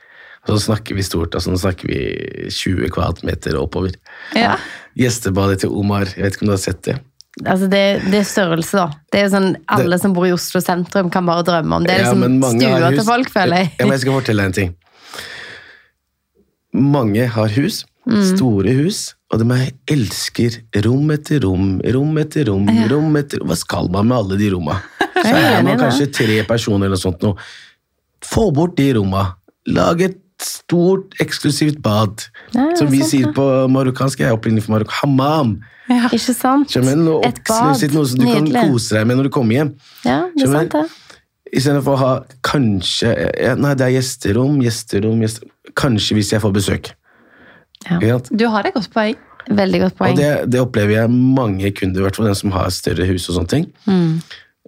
[0.47, 1.35] så snakker vi stort.
[1.35, 3.95] altså Nå snakker vi 20 kvadratmeter oppover.
[4.37, 4.57] Ja.
[4.99, 6.99] Gjestebadet til Omar, jeg vet ikke om du har sett det?
[7.45, 7.81] Altså det,
[8.13, 8.87] det er størrelse, da.
[9.11, 11.83] Det er jo sånn Alle som bor i Oslo sentrum, kan bare drømme om.
[11.89, 13.73] Det er Ja, liksom stua til folk, føler jeg.
[13.81, 14.75] Ja, men jeg skal fortelle deg en ting.
[16.75, 18.37] Mange har hus, Mm.
[18.37, 23.57] store hus, og de er- elsker rom etter rom, rom etter rom, rom etter Hva
[23.57, 24.77] skal man med alle de romma?
[25.25, 27.35] Så er man kanskje tre personer eller noe sånt nå.
[28.23, 29.37] Få bort de romma.
[29.67, 32.27] Lag et stort, eksklusivt bad.
[32.55, 35.57] Ja, Som vi sant sier på marokkansk, jeg er opprinnelig fra Marokko, hammam.
[35.91, 36.71] Ikke sant?
[36.73, 36.97] Skjønner?
[36.97, 37.83] Noe Et bad.
[37.93, 39.73] noe som du kan kose deg med når du kommer hjem.
[40.07, 40.85] Ja, det er sant, det.
[41.55, 43.11] Istedenfor å ha kanskje
[43.61, 45.51] Nei, det er gjesterom, gjesterom, gjesterom.
[45.79, 46.91] Kanskje hvis jeg får besøk.
[47.91, 48.19] Ja.
[48.31, 49.17] Du har et godt poeng.
[49.45, 50.17] Veldig godt Og poeng.
[50.17, 53.37] det, det opplever jeg mange kunder, i hvert fall den som har større hus og
[53.37, 53.67] sånne ting.
[53.85, 54.15] Mm.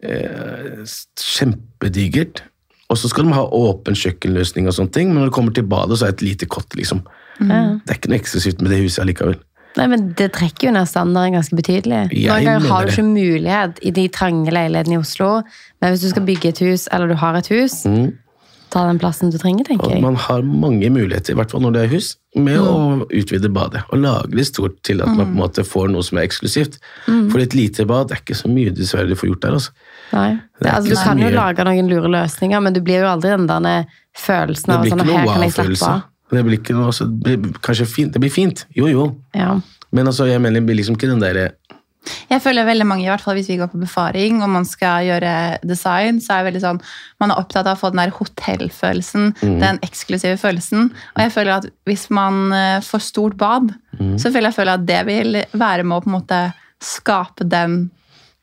[0.05, 0.85] Eh,
[1.17, 2.43] kjempedigert.
[2.91, 5.67] Og så skal de ha åpen kjøkkenløsning, og sånne ting, men når det kommer til
[5.67, 6.75] badet, så er det et lite kott.
[6.79, 7.03] liksom.
[7.41, 7.81] Mm.
[7.85, 9.39] Det er ikke noe eksklusivt med det huset allikevel.
[9.77, 11.99] Nei, men Det trekker jo ned standarden ganske betydelig.
[12.17, 15.43] Jeg Noen ganger har du ikke mulighet i de trange leilighetene i Oslo,
[15.83, 17.83] men hvis du skal bygge et hus, eller du har et hus,
[18.73, 20.03] ta den plassen du trenger, tenker Og jeg.
[20.03, 23.83] man har mange muligheter, i hvert fall når det er hus, med å utvide badet.
[23.93, 26.79] Og lage det stort til at man på en måte får noe som er eksklusivt.
[27.07, 29.53] For et lite bad er ikke så mye dessverre du får gjort der.
[29.61, 29.73] altså.
[30.13, 30.37] Nei.
[30.61, 33.03] Det er altså, ikke du så kan jo lage noen lure løsninger, men du blir
[33.05, 36.05] jo aldri den der følelsen Det av sånn, her kan jeg slappe av.
[36.33, 38.15] Det blir ikke noe, altså, det blir kanskje fint.
[38.15, 39.07] Det blir fint, jo jo.
[39.37, 39.55] Ja.
[39.95, 41.53] Men altså, jeg mener, det blir liksom ikke den derre
[42.31, 45.07] Jeg føler veldig mange, i hvert fall hvis vi går på befaring og man skal
[45.07, 45.31] gjøre
[45.67, 46.81] design, så er det veldig sånn,
[47.23, 50.93] man er opptatt av å få den der hotellfølelsen, den eksklusive følelsen.
[51.17, 53.75] Og jeg føler at hvis man eh, får stort bad,
[54.23, 56.41] så føler jeg, føler at det vil være med å på en måte
[56.85, 57.87] skape den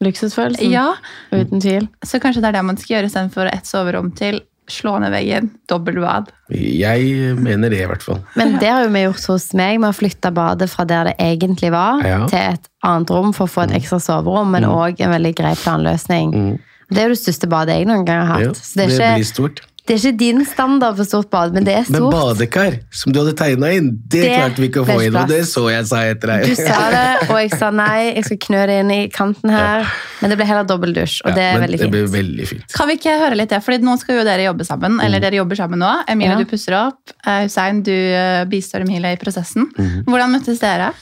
[0.01, 0.71] Luksusfølelsen.
[0.71, 0.95] Ja,
[1.31, 1.87] Uten tvil.
[2.05, 5.49] så kanskje det er det man skal gjøre istedenfor ett soverom til slå ned veggen,
[5.67, 6.29] dobbeltbad.
[6.49, 8.21] Jeg mener det, i hvert fall.
[8.39, 11.15] Men det har jo vi gjort hos meg, Vi har flytta badet fra der det
[11.19, 12.27] egentlig var, Ja.
[12.27, 15.53] til et annet rom for å få et ekstra soverom, men òg en veldig grei
[15.55, 16.59] planløsning.
[16.89, 18.55] Det er jo det største badet jeg noen gang har Ja, hatt.
[18.57, 19.61] Så det det er, blir ikke, stort.
[19.85, 21.99] Det er ikke din standard for stort bad, men det er stort.
[21.99, 25.15] Men badekar, som du hadde tegna inn, det, Det klarte vi ikke å få inn.
[25.19, 26.45] Og det så jeg sa etter deg.
[26.47, 29.83] Du sa det, og jeg sa nei, jeg skal knø det inn i kanten her.
[30.21, 31.91] Men det ble heller dobbeltdusj, og Ja, det er veldig fint.
[31.91, 32.15] det ble fint.
[32.15, 32.73] veldig fint.
[32.79, 33.59] Kan vi ikke høre litt det?
[33.65, 34.99] Fordi nå skal jo dere jobbe sammen.
[35.03, 35.91] Eller dere jobber sammen nå.
[36.07, 36.37] Emilie, Ja.
[36.39, 37.01] du pusser opp.
[37.27, 39.67] Eh, Hussein, du eh, bistår Emilie i prosessen.
[40.07, 40.93] Hvordan møttes dere?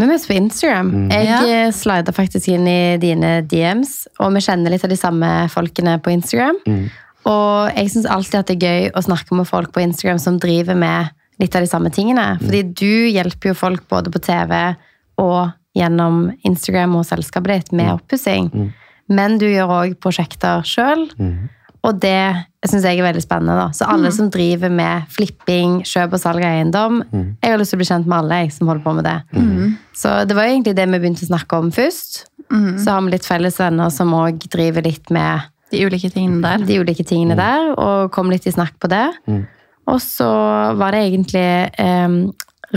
[0.00, 1.10] Vi møttes på Instagram.
[1.12, 1.42] Jeg Ja.
[1.44, 1.70] ja.
[1.70, 6.10] slida faktisk inn i dine DMs, og vi kjenner litt av de samme folkene på
[6.16, 6.56] Instagram.
[7.28, 10.38] Og jeg syns alltid at det er gøy å snakke med folk på Instagram som
[10.40, 12.38] driver med litt av de samme tingene.
[12.40, 14.54] Fordi du hjelper jo folk både på TV
[15.20, 18.50] og gjennom Instagram og selskapet ditt med oppussing.
[19.10, 21.08] Men du gjør òg prosjekter sjøl.
[21.82, 23.54] Og det syns jeg er veldig spennende.
[23.56, 23.68] da.
[23.72, 26.98] Så alle som driver med flipping, kjøp og salg av eiendom
[27.40, 29.18] Jeg har lyst til å bli kjent med alle jeg som holder på med det.
[29.96, 32.26] Så det var egentlig det vi begynte å snakke om først.
[32.84, 36.66] Så har vi litt felles venner som òg driver litt med De ulike tingene der.
[36.66, 39.06] de ulike tingene der, og kom litt i snakk på det.
[39.90, 40.30] Og så
[40.78, 41.46] var det egentlig
[41.80, 42.16] eh,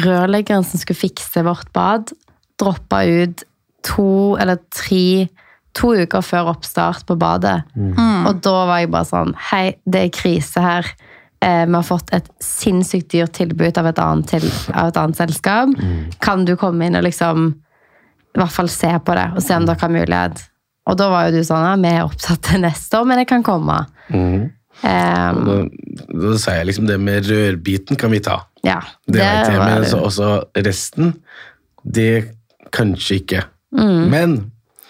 [0.03, 2.13] rørleggeren som skulle fikse vårt bad,
[2.61, 3.43] droppa ut
[3.83, 5.29] to eller tre
[5.73, 7.63] To uker før oppstart på badet.
[8.29, 10.85] Og da var jeg bare sånn Hei, det er krise her.
[11.41, 15.17] Eh, vi har fått et sinnssykt dyrt tilbud av et annet, til, av et annet
[15.17, 15.73] selskap.
[16.21, 17.49] Kan du komme inn og liksom
[18.33, 20.43] i hvert fall se på det, og se om dere har mulighet?
[20.89, 23.29] Og da var jo du sånn ja, vi er opptatt til neste år, men jeg
[23.31, 23.77] kan komme.
[24.11, 24.49] Mm.
[24.83, 25.57] Um, Da,
[26.25, 28.41] da sa jeg liksom det med rørbiten kan vi ta.
[28.65, 29.91] ja, Det vet jeg, men det.
[29.93, 30.31] så også
[30.65, 31.13] resten,
[31.85, 32.09] det
[32.73, 33.43] kanskje ikke.
[33.77, 34.09] Mm.
[34.11, 34.35] Men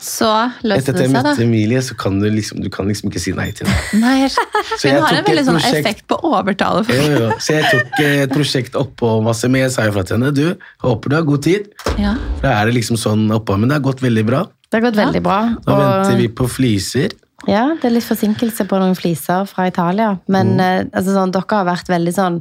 [0.03, 3.07] Så etter løste at det jeg møtte Emilie, så kan du liksom, du kan liksom
[3.11, 3.75] ikke si nei til det.
[4.03, 4.41] Nei, Så
[4.89, 7.05] Hun jeg har en veldig sånn effekt på å overtale folk.
[7.21, 7.29] jo.
[7.39, 10.57] Så jeg tok et prosjekt oppå masse, men jeg sa jo fra til henne du,
[10.83, 11.69] håper du har god tid.
[12.01, 12.17] Ja.
[12.41, 14.43] Da er det liksom sånn oppå, men det har gått veldig bra.
[14.73, 15.39] Det har gått veldig bra.
[15.53, 17.11] Nå venter vi på fliser.
[17.45, 20.15] ja, det er litt forsinkelse på noen fliser fra Italia.
[20.25, 20.89] Men mm.
[20.89, 22.39] altså, sånn, dere har vært veldig sånn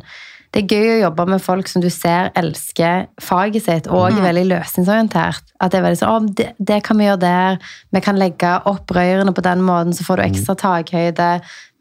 [0.53, 4.25] Det er gøy å jobbe med folk som du ser elsker faget sitt, og er
[4.25, 5.53] veldig løsningsorientert.
[5.61, 7.61] At det er veldig sånn, å, det, det kan vi gjøre der.
[7.92, 11.31] Vi kan legge opp rørene på den måten, så får du ekstra takhøyde.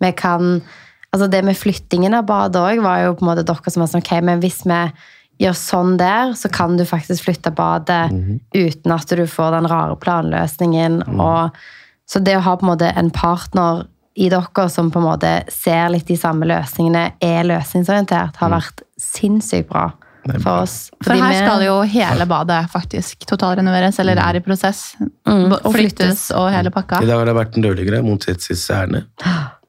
[0.03, 0.61] Vi kan
[1.11, 3.89] Altså det med flyttingen av badet òg var jo på en måte dere som var
[3.91, 4.77] sånn, ok, men hvis vi
[5.41, 8.11] gjør sånn der, så kan du faktisk flytte badet
[8.53, 11.01] uten at du får den rare planløsningen.
[11.17, 11.57] Og,
[12.09, 13.85] så det å ha på en måte en partner
[14.19, 18.83] i dere som på en måte ser litt de samme løsningene, er løsningsorientert, har vært
[18.99, 19.87] sinnssykt bra
[20.43, 20.75] for oss.
[21.01, 24.91] For her skal jo hele badet faktisk totalrenoveres, eller er i prosess.
[25.27, 27.01] Mm, og Flyttes og hele pakka.
[27.01, 29.07] I dag har det vært en dårlig greie mot et erne.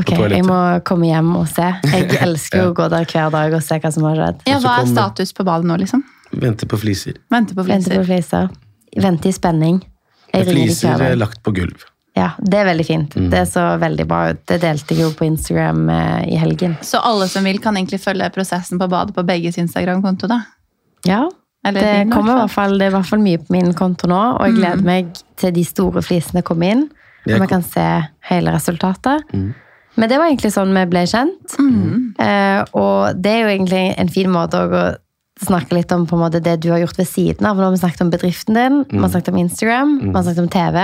[0.00, 1.68] Ok, jeg må komme hjem og se.
[1.92, 4.42] Jeg elsker å gå der hver dag og se hva som har skjedd.
[4.48, 6.02] Ja, Hva er status på badet nå, liksom?
[6.30, 7.18] Vente på fliser.
[7.32, 8.50] Vente på Vente på fliser.
[8.50, 9.00] fliser.
[9.06, 9.80] Vente i spenning.
[10.30, 11.86] Jeg ringer Fliser er lagt på gulv.
[12.18, 13.14] Ja, det er veldig fint.
[13.30, 14.40] Det så veldig bra ut.
[14.50, 16.74] Det delte jeg jo på Instagram eh, i helgen.
[16.86, 20.40] Så alle som vil, kan egentlig følge prosessen på badet på begges Instagram-konto, da?
[21.06, 21.22] Ja,
[21.66, 23.70] Eller det, din, kommer i hvert fall, det er i hvert fall mye på min
[23.78, 25.10] konto nå, og jeg gleder meg
[25.40, 26.86] til de store flisene kommer inn,
[27.28, 27.86] og vi kan se
[28.30, 29.28] hele resultatet.
[29.98, 31.56] Men det var egentlig sånn vi ble kjent.
[32.20, 34.82] Eh, og det er jo egentlig en fin måte å
[35.40, 37.56] snakke litt om på en måte det du har gjort ved siden av.
[37.56, 40.42] Nå har vi snakket om bedriften din, man har snakket om Instagram, man har snakket
[40.44, 40.80] om TV.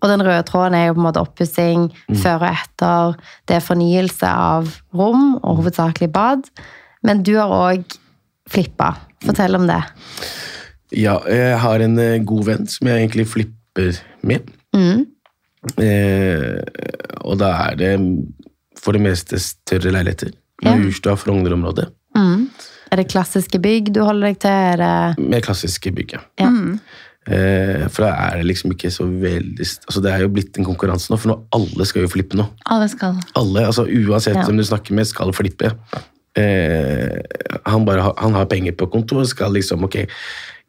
[0.00, 1.88] Og den røde tråden er jo på en måte oppussing
[2.22, 3.18] før og etter.
[3.48, 6.48] Det er fornyelse av rom, og hovedsakelig bad.
[7.04, 7.98] Men du har òg
[8.50, 8.94] flippa.
[9.22, 9.82] Fortell om det.
[10.98, 14.48] Ja, jeg har en eh, god venn som jeg egentlig flipper med.
[14.76, 15.06] Mm.
[15.78, 16.58] Eh,
[17.22, 17.92] og da er det
[18.82, 20.32] for det meste større leiligheter.
[20.62, 21.88] Maurstad, Frogner-området.
[22.16, 22.48] Mm.
[22.92, 24.50] Er det klassiske bygg du holder deg til?
[24.72, 26.20] Er det Med klassiske bygg, ja.
[26.42, 26.50] Ja.
[27.22, 30.66] Eh, for da er det liksom ikke så veldig altså Det er jo blitt en
[30.66, 32.48] konkurranse nå, for nå alle skal jo flippe nå.
[32.66, 33.20] Alle skal.
[33.38, 34.42] Alle, altså Uansett Ja.
[34.48, 35.70] hvem du snakker med, skal flippe.
[36.34, 37.20] Eh,
[37.66, 40.00] han, bare, han har penger på konto og skal liksom ok,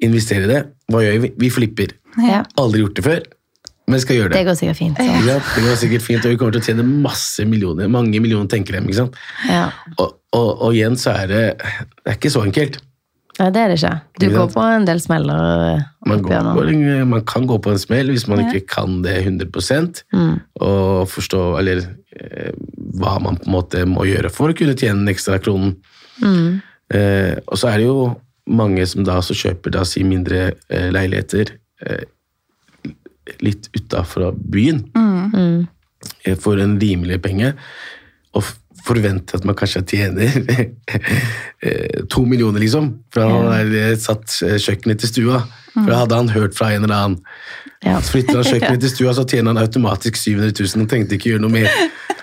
[0.05, 0.61] investere i det.
[0.91, 1.33] Hva gjør vi?
[1.41, 1.95] Vi flipper.
[2.21, 2.43] Ja.
[2.61, 3.23] Aldri gjort det før,
[3.87, 4.37] men skal gjøre det.
[4.39, 4.97] Det går sikkert fint.
[4.97, 5.03] Så.
[5.27, 7.89] Ja, det går sikkert fint, og vi kommer til å tjene masse millioner.
[7.91, 9.17] Mange millioner tenker dem, ikke sant?
[9.49, 9.65] Ja.
[9.97, 12.79] Og, og, og igjen så er det Det er ikke så enkelt.
[13.39, 13.91] Nei, det er det ikke.
[14.21, 15.43] Du Ikke går på en del smeller.
[15.73, 18.51] eh, Man, går, på man kan gå på en smell hvis man Ja.
[18.51, 20.39] ikke kan det 100 Mm.
[20.61, 21.81] og forstå eller,
[22.19, 22.51] eh,
[22.99, 25.75] hva man på en måte må gjøre for å kunne tjene den ekstra kronen.
[26.21, 26.61] Mm.
[26.93, 28.15] Eh, og så er det jo
[28.47, 31.55] mange som da så kjøper da si mindre eh, leiligheter
[31.87, 32.03] eh,
[33.43, 35.67] litt utafor byen Mm.
[36.39, 37.53] for en rimelig penge.
[38.35, 38.43] Og
[38.83, 40.33] forvente at man kanskje tjener
[41.63, 42.89] eh, to millioner, liksom.
[43.13, 45.43] For han hadde eh, satt eh, kjøkkenet til stua.
[45.73, 47.19] For da hadde han hørt fra en eller annen.
[47.83, 47.97] Ja.
[48.03, 51.31] Så flytter han kjøkkenet til stua, så tjener han automatisk 700 000 og tenkte ikke
[51.33, 51.71] gjøre noe mer.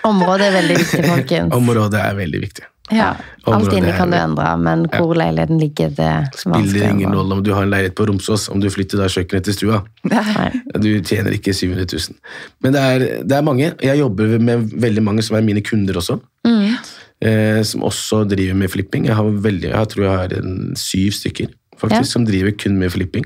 [0.07, 1.55] Området er veldig viktig, folkens.
[1.57, 2.67] Området er veldig viktig.
[2.91, 3.11] Ja.
[3.49, 7.43] Alt inni kan du endre, men hvor leiligheten ligger, det er Spiller ingen rolle om
[7.43, 9.79] du har en leilighet på Romsås, om du flytter da kjøkkenet til stua.
[10.11, 10.49] Nei.
[10.77, 12.19] Du tjener ikke 700 000.
[12.61, 13.71] Men det er, det er mange.
[13.81, 16.19] Jeg jobber med veldig mange som er mine kunder også.
[16.47, 16.75] Mm.
[17.21, 19.05] Eh, som også driver med flipping.
[19.09, 21.51] Jeg, har veldig, jeg tror jeg har en syv stykker
[21.81, 22.11] faktisk, Ja.
[22.13, 23.25] som driver kun med flipping.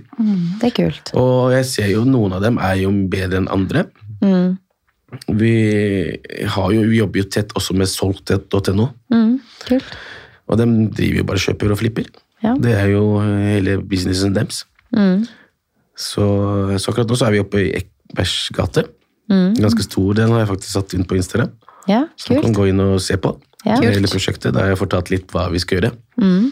[0.61, 1.11] Det er kult.
[1.19, 3.85] Og jeg ser jo noen av dem er jo bedre enn andre.
[4.23, 4.55] Mm.
[5.29, 5.51] Vi,
[6.55, 9.39] har jo, vi jobber jo tett også med solgt.no, Mm.
[9.65, 9.91] Kult.
[10.49, 10.65] og de
[10.97, 12.07] driver jo bare kjøper og flipper.
[12.43, 12.53] Ja.
[12.61, 14.63] Det er jo hele businessen deres.
[14.95, 15.23] Mm.
[15.95, 16.25] Så,
[16.77, 18.83] så akkurat nå så er vi oppe i Ekbergs gate.
[19.31, 19.55] Mm.
[19.57, 21.53] Ganske stor, den har jeg faktisk satt inn på Instagram.
[21.89, 23.79] Ja, Så man kan gå inn og se på Ja.
[23.81, 24.53] hele prosjektet.
[24.53, 25.93] Da har jeg fortalt litt hva vi skal gjøre.
[26.21, 26.51] Mm.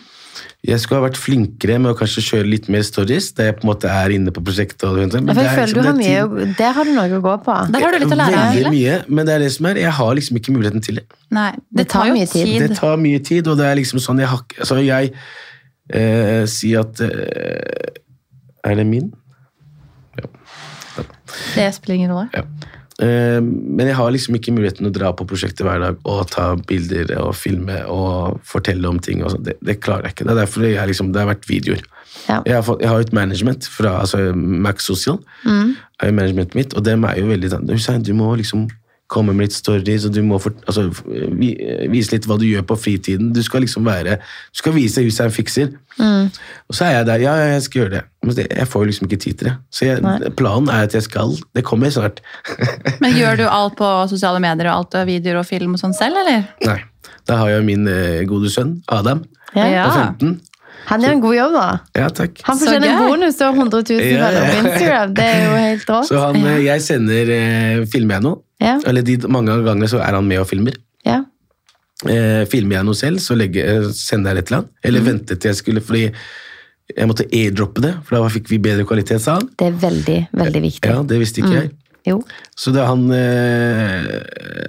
[0.63, 3.65] Jeg skulle ha vært flinkere med å kanskje kjøre litt mer stories, der jeg på
[3.65, 4.85] en måte er inne på prosjektet.
[4.87, 7.09] Og, men Ja, det er liksom- du har det mye, det, Der har du noe
[7.09, 7.55] å gå på.
[7.73, 8.37] Der har du litt å lære.
[8.55, 9.75] Veldig mye, men det er det som er.
[9.75, 11.03] Jeg har liksom ikke muligheten til det.
[11.31, 12.45] Nei, det, Det tar tar jo mye tid.
[12.45, 12.69] tid.
[12.69, 15.13] Det tar mye tid, og det er liksom sånn jeg har ikke- Altså, jeg
[15.89, 19.11] eh, sier at eh, Er det min?
[20.17, 20.23] Ja.
[21.55, 22.29] Det spiller ingen rolle.
[22.33, 22.43] Ja.
[23.03, 26.53] Eh, Men jeg har liksom ikke muligheten å dra på prosjektet hver dag og ta
[26.69, 29.23] bilder og filme og fortelle om ting.
[29.43, 30.29] Det, det klarer jeg ikke.
[30.29, 31.83] Det er derfor jeg liksom, det har vært videoer.
[32.29, 32.39] Ja.
[32.45, 35.19] Jeg har, fått, jeg har jo et management fra altså Max Social.
[35.43, 35.73] Mm.
[35.99, 38.67] er jo managementet mitt, og dem er jo veldig sånn Hussein, du må liksom
[39.13, 40.87] komme med litt stories, og du må for, altså,
[41.93, 43.31] vise litt hva du gjør på fritiden.
[43.35, 45.71] Du skal liksom være Du skal vise Hussein fikser.
[45.99, 46.31] Mm.
[46.69, 47.23] Og så er jeg der.
[47.27, 48.03] Ja, jeg skal gjøre det.
[48.25, 49.55] Men jeg får jo liksom ikke tid til det.
[49.73, 52.23] Så jeg, planen er at jeg skal Det kommer snart.
[53.03, 55.93] Men gjør du alt på sosiale medier og alt av videoer og film og sånn
[55.97, 56.47] selv, eller?
[56.65, 56.79] Nei.
[57.29, 59.21] Da har jeg min eh, gode sønn Adam
[59.55, 59.67] Ja.
[59.69, 59.85] Ja.
[59.85, 60.41] på 15.
[60.89, 61.65] Han gjør en god jobb, da.
[61.95, 62.41] Ja, takk.
[62.43, 64.41] Han fortjener en bonus og 100 000 Ja, ja.
[64.49, 65.13] på Instagram.
[65.15, 66.09] Det er jo helt rått.
[66.09, 68.77] Så han, eh, jeg sender eh, Filmer jeg noe, Ja.
[68.87, 70.77] eller de, mange ganger så er han med og filmer.
[71.05, 71.19] Ja.
[72.07, 74.69] eh, filmer jeg noe selv, så legger, eh, sender jeg det til han.
[74.83, 76.05] Eller venter til jeg skulle, fordi
[76.93, 79.47] jeg måtte airdroppe det, for da fikk vi bedre kvalitet, sa han.
[79.59, 80.89] Det er veldig, veldig viktig.
[80.91, 81.71] Ja, det visste ikke jeg.
[82.03, 82.17] Jo.
[82.59, 84.09] Så det, han, eh,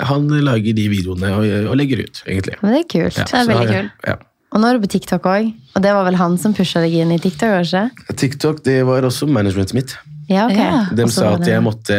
[0.07, 2.55] han lager de videoene og, og legger ut, egentlig.
[2.63, 3.19] Men det er kult.
[3.19, 4.07] Ja, Det er veldig kult.
[4.07, 4.17] Ja.
[4.55, 5.49] Og nå er du på TikTok òg.
[5.75, 7.67] Og det var vel han som pusha deg inn i TikTok?
[7.67, 8.15] ikke?
[8.23, 9.97] TikTok det var også managementet mitt.
[10.29, 10.65] Ja, okay.
[10.65, 10.81] Ja.
[10.97, 11.97] De sa at jeg måtte,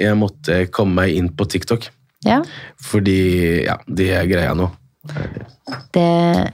[0.00, 1.88] jeg måtte komme meg inn på TikTok,
[2.26, 2.42] Ja.
[2.80, 4.70] fordi ja, det er greia nå.
[5.92, 6.02] Det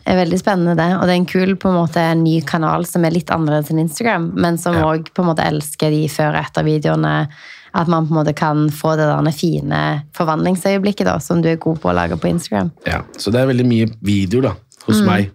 [0.09, 0.89] er veldig spennende, det.
[0.97, 3.83] Og det er en kul på en måte, ny kanal som er litt annerledes enn
[3.83, 5.25] Instagram, men som òg ja.
[5.25, 7.15] en elsker de før- og etter-videoene.
[7.77, 9.81] At man på en måte kan få det der fine
[10.17, 12.71] forvandlingsøyeblikket da, som du er god på å lage på Instagram.
[12.87, 14.55] Ja, så det er veldig mye videoer da,
[14.87, 15.29] hos meg.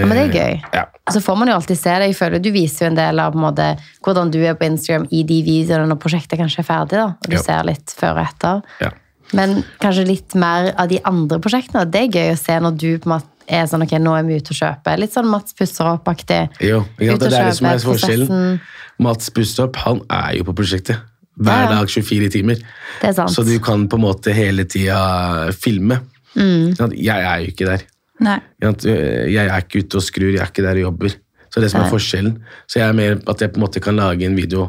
[0.00, 0.60] Ja, men det er gøy.
[0.74, 0.84] Ja.
[1.06, 2.08] Og så får man jo alltid se det.
[2.10, 3.68] Jeg føler Du viser jo en del av på en måte,
[4.04, 6.98] hvordan du er på Instagram i de videoene når prosjektet kanskje er ferdig.
[6.98, 7.42] da, og Du Ja.
[7.42, 8.62] ser litt før og etter.
[8.80, 8.90] Ja.
[9.32, 11.90] Men kanskje litt mer av de andre prosjektene.
[11.90, 14.22] Det er gøy å se når du på en måte er sånn ok, nå er
[14.26, 14.98] vi ute og kjøper.
[14.98, 16.48] Litt sånn Mats pusser opp-aktig.
[16.60, 18.60] Jo, ja, det, det er det som er forskjellen.
[18.98, 20.98] Mats Mats opp, han er jo på prosjektet.
[21.36, 22.56] Hver dag 24 timer.
[23.02, 23.30] Det er sant.
[23.34, 26.00] Så du kan på en måte hele tida filme.
[26.36, 26.76] Mm.
[26.96, 27.84] Jeg er jo ikke der.
[28.24, 28.38] Nei.
[28.62, 31.16] Jeg er ikke ute og skrur, jeg er ikke der og jobber.
[31.52, 31.92] Så det som er Nei.
[31.94, 32.36] forskjellen.
[32.68, 34.68] Så jeg er mer at jeg på en måte kan lage en video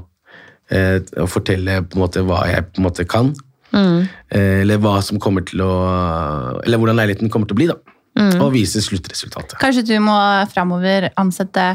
[0.71, 3.33] eh, og fortelle på en måte hva jeg på en måte kan.
[3.73, 4.07] Mm.
[4.31, 5.71] Eh, eller hva som kommer til å
[6.63, 7.75] Eller hvordan leiligheten kommer til å bli, da.
[8.17, 8.37] Mm.
[8.41, 9.59] Og vise sluttresultatet.
[9.61, 10.15] Kanskje du må
[10.49, 11.65] framover ansette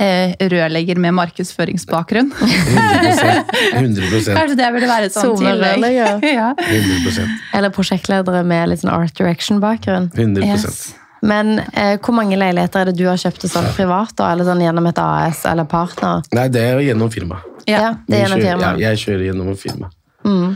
[0.00, 2.32] eh, rørlegger med markedsføringsbakgrunn?
[2.32, 5.84] 100 100 Kanskje det burde være et sånt tillegg?
[6.38, 6.50] Ja.
[6.56, 7.26] 100
[7.58, 10.12] Eller prosjektledere med litt sånn art direction-bakgrunn.
[10.14, 10.94] 100 Yes.
[11.24, 14.30] Men eh, hvor mange leiligheter er det du har kjøpt sånn privat, da?
[14.34, 16.22] Eller sånn gjennom et AS eller partner?
[16.36, 17.38] Nei, det er gjennom firma.
[17.64, 17.78] Ja.
[17.80, 18.72] Ja, det er gjennom firma.
[18.76, 19.88] Jeg, jeg kjører gjennom firma.
[20.24, 20.50] Mm.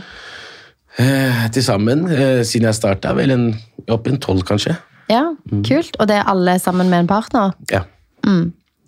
[0.99, 3.47] Eh, Til sammen, eh, siden jeg starta, vel en,
[3.89, 4.77] opp en tolv, kanskje.
[5.09, 5.63] Ja, Mm.
[5.65, 5.95] kult.
[5.99, 7.53] Og det er alle sammen med en partner?
[7.71, 7.81] Ja.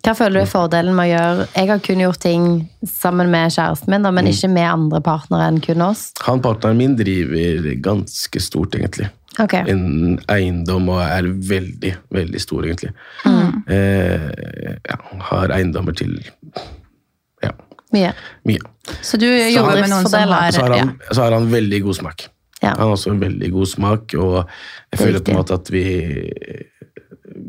[0.02, 2.44] Hva føler du er fordelen med å gjøre Jeg har kun gjort ting
[2.86, 4.14] sammen med kjæresten min, da, Mm.
[4.14, 6.12] men ikke med andre partnere enn kun oss.
[6.26, 9.08] Han partneren min driver ganske stort, egentlig.
[9.40, 12.90] Ok, En eiendom og er veldig, veldig stor, egentlig.
[13.24, 13.62] Mm.
[13.72, 14.26] Eh,
[14.90, 14.98] ja,
[15.30, 16.18] har eiendommer til
[17.42, 17.54] ja,
[17.96, 18.12] Mye.
[18.48, 18.60] mye.
[19.00, 20.84] Så du jobber med noen som har Så har, ja.
[20.84, 22.26] han, så har han veldig god smak.
[22.60, 22.74] Ja.
[22.74, 25.56] Han har også en veldig god smak, og jeg føler er føler på en måte
[25.56, 25.86] at vi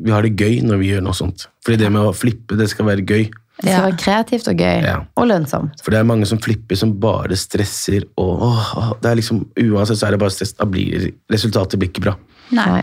[0.03, 1.47] vi har det gøy når vi gjør noe sånt.
[1.63, 3.27] Fordi det med å flippe, det skal være gøy.
[3.61, 3.81] Det skal Ja.
[3.85, 4.81] være kreativt og gøy.
[4.83, 4.95] Ja.
[5.15, 5.81] Og lønnsomt.
[5.83, 9.97] For det er mange som flipper som bare stresser, og åh, det er liksom, uansett
[10.01, 10.53] så er det bare stress.
[10.57, 12.15] Da blir resultatet blir ikke bra.
[12.51, 12.81] Nei.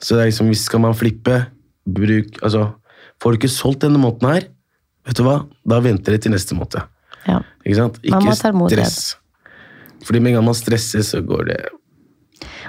[0.00, 1.46] Så det er liksom, hvis skal man flippe,
[1.88, 2.72] bruk Altså,
[3.22, 4.42] får du ikke solgt denne måten her,
[5.06, 6.82] vet du hva, da venter det til neste måte.
[7.26, 7.40] Ja.
[7.64, 7.98] Ikke sant?
[8.02, 9.16] Ikke stress.
[10.04, 11.60] Fordi med en gang man stresser, så går det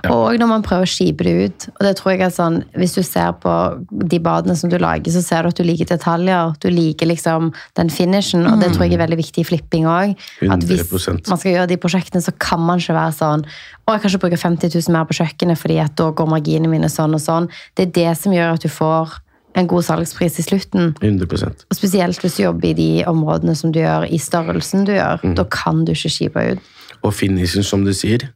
[0.03, 0.13] Ja.
[0.15, 1.67] Og når man prøver å skipe det ut.
[1.75, 3.53] Og det tror jeg er sånn, Hvis du ser på
[3.89, 6.55] de badene som du lager, så ser du at du liker detaljer.
[6.61, 10.15] Du liker liksom den finishen, og det tror jeg er veldig viktig i flipping òg.
[10.49, 13.45] At hvis man skal gjøre de prosjektene, så kan man ikke være sånn
[13.89, 16.69] å, jeg kan ikke bruke 50 000 mer på kjøkkenet, fordi at da går marginene
[16.69, 17.49] mine sånn og sånn.
[17.73, 19.17] Det er det som gjør at du får
[19.57, 20.91] en god salgspris i slutten.
[21.01, 24.93] 100 Og spesielt hvis du jobber i de områdene som du gjør, i størrelsen du
[24.93, 25.23] gjør.
[25.35, 26.69] Da kan du ikke skipe ut.
[27.01, 28.29] Og finishen, som du sier.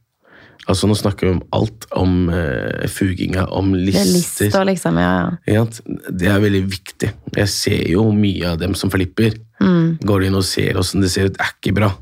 [0.64, 1.86] Altså, nå snakker vi om alt.
[1.92, 4.46] Om eh, fuginga, om Det er lister.
[4.48, 5.00] lister, liksom.
[5.02, 5.14] Ja,
[5.50, 5.64] ja.
[6.08, 7.10] Det er veldig viktig.
[7.36, 9.36] Jeg ser jo mye av dem som flipper.
[9.60, 9.98] Mm.
[10.04, 11.92] Går inn og ser åssen det ser ut, er ikke bra.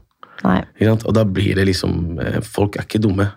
[0.43, 0.97] Ikke?
[1.07, 3.29] Og da blir det liksom eh, Folk er ikke dumme.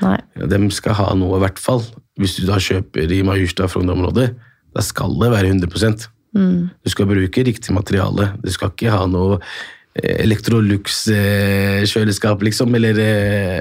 [0.00, 0.18] Nei.
[0.36, 1.82] De skal ha noe, i hvert fall.
[2.20, 4.30] Hvis du da kjøper i Majurstad Frogner-området,
[4.76, 6.68] da skal det være 100 Mm.
[6.84, 8.34] Du skal bruke riktig materiale.
[8.44, 9.38] Du skal ikke ha noe
[10.02, 13.60] Electrolux-kjøleskap, liksom, eller eh,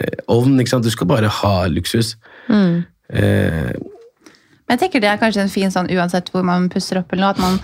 [0.00, 0.60] eh, ovn.
[0.60, 0.84] ikke sant?
[0.86, 2.08] Du skal bare ha luksus.
[2.48, 2.84] Mm.
[3.10, 3.72] Eh,
[4.64, 7.24] Men jeg tenker det er kanskje en fin sånn uansett hvor man pusser opp, eller
[7.26, 7.54] noe, at man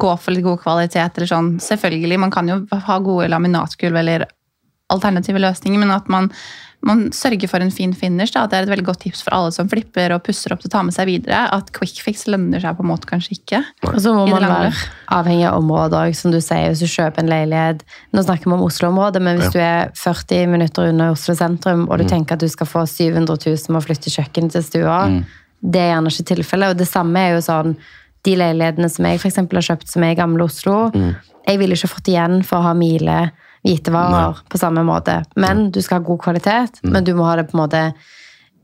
[0.00, 1.12] går for litt god kvalitet.
[1.16, 1.48] eller sånn.
[1.62, 4.24] Selvfølgelig, Man kan jo ha gode laminatgulv eller
[4.90, 6.30] alternative løsninger, men at man,
[6.86, 8.32] man sørger for en fin finish.
[8.32, 8.46] Da.
[8.48, 10.72] Det er et veldig godt tips for alle som flipper og pusser opp til å
[10.72, 11.42] ta med seg videre.
[11.52, 13.60] At quick fix lønner seg på en måte kanskje ikke.
[13.90, 14.70] Og så må man være
[15.12, 16.70] avhengig av området òg, som du sier.
[16.70, 17.84] Hvis du kjøper en leilighet
[18.16, 22.00] Nå snakker vi om Oslo-området, men hvis du er 40 minutter unna Oslo sentrum, og
[22.00, 24.98] du tenker at du skal få 700 000 med å flytte kjøkkenet til stua,
[25.60, 26.72] det er gjerne ikke tilfellet.
[26.72, 27.76] Og det samme er jo sånn
[28.24, 30.90] De leilighetene som jeg for eksempel har kjøpt som er i gamle Oslo,
[31.46, 33.20] jeg ville ikke fått igjen for å ha Mile
[33.66, 35.18] hvitevarer på samme måte.
[35.36, 37.82] Men du skal ha god kvalitet, men du må ha det på en måte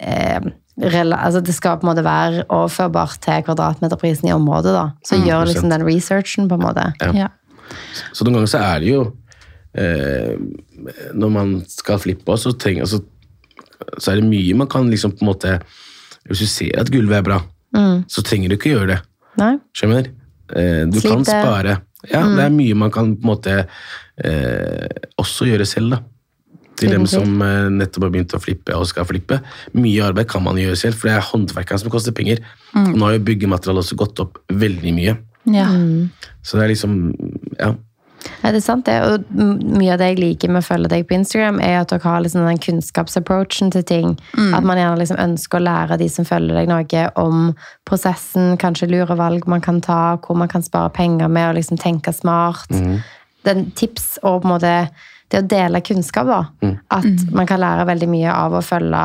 [0.00, 0.40] eh,
[0.80, 4.72] rela- altså Det skal på en måte være overførbart til kvadratmeterprisen i området.
[4.72, 4.87] da.
[5.04, 6.92] Så gjør liksom den researchen, på en måte.
[7.14, 7.28] Ja.
[8.12, 9.00] Så noen ganger så er det jo
[9.74, 10.37] eh,
[11.18, 13.00] Når man skal flippe så, trenger, så,
[13.98, 15.56] så er det mye man kan liksom på en måte
[16.28, 17.40] Hvis du ser at gulvet er bra,
[18.09, 19.00] så trenger du ikke gjøre det.
[19.37, 19.56] Nei?
[19.76, 20.06] Skjønner?
[20.54, 21.14] Eh, du Slite.
[21.14, 21.78] kan spare.
[22.06, 23.54] Ja, det er mye man kan på en måte
[24.22, 24.87] eh,
[25.18, 26.02] også gjøre selv, da.
[26.76, 29.40] Til dem som eh, nettopp har begynt å flippe og skal flippe.
[29.72, 32.42] Mye arbeid kan man gjøre selv, for det er håndverkerne som koster penger.
[32.76, 35.16] Nå har jo byggematerialet også gått opp veldig mye.
[35.54, 35.66] Ja.
[36.44, 36.96] Så det er liksom
[37.59, 37.74] Ja.
[38.42, 38.96] Ja, det er sant det.
[39.02, 42.04] Og mye av det jeg liker med å følge deg på Instagram, er at dere
[42.04, 44.14] har liksom den kunnskapsapproachen til ting.
[44.56, 47.50] At man gjerne liksom ønsker å lære de som følger deg noe om
[47.88, 51.78] prosessen, kanskje lure valg man kan ta, hvor man kan spare penger med å liksom
[51.82, 52.70] tenke smart.
[53.46, 54.74] Den tips og på en måte
[55.30, 56.42] det å dele kunnskap, da.
[56.94, 59.04] At man kan lære veldig mye av å følge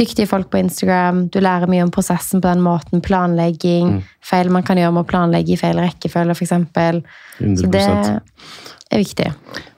[0.00, 1.26] dyktige folk på Instagram.
[1.32, 3.02] Du lærer mye om prosessen på den måten.
[3.04, 3.98] Planlegging.
[4.24, 6.54] Feil man kan gjøre med å planlegge i feil rekkefølge, f.eks.
[7.60, 8.22] Så det 100%.
[8.90, 9.28] er viktig.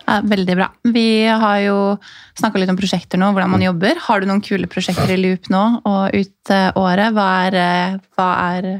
[0.07, 0.69] Ja, veldig bra.
[0.95, 1.77] Vi har jo
[2.39, 4.01] snakka litt om prosjekter nå, hvordan man jobber.
[4.07, 7.15] Har du noen kule prosjekter i loop nå og ut eh, året?
[7.15, 8.73] Hva er, eh, hva er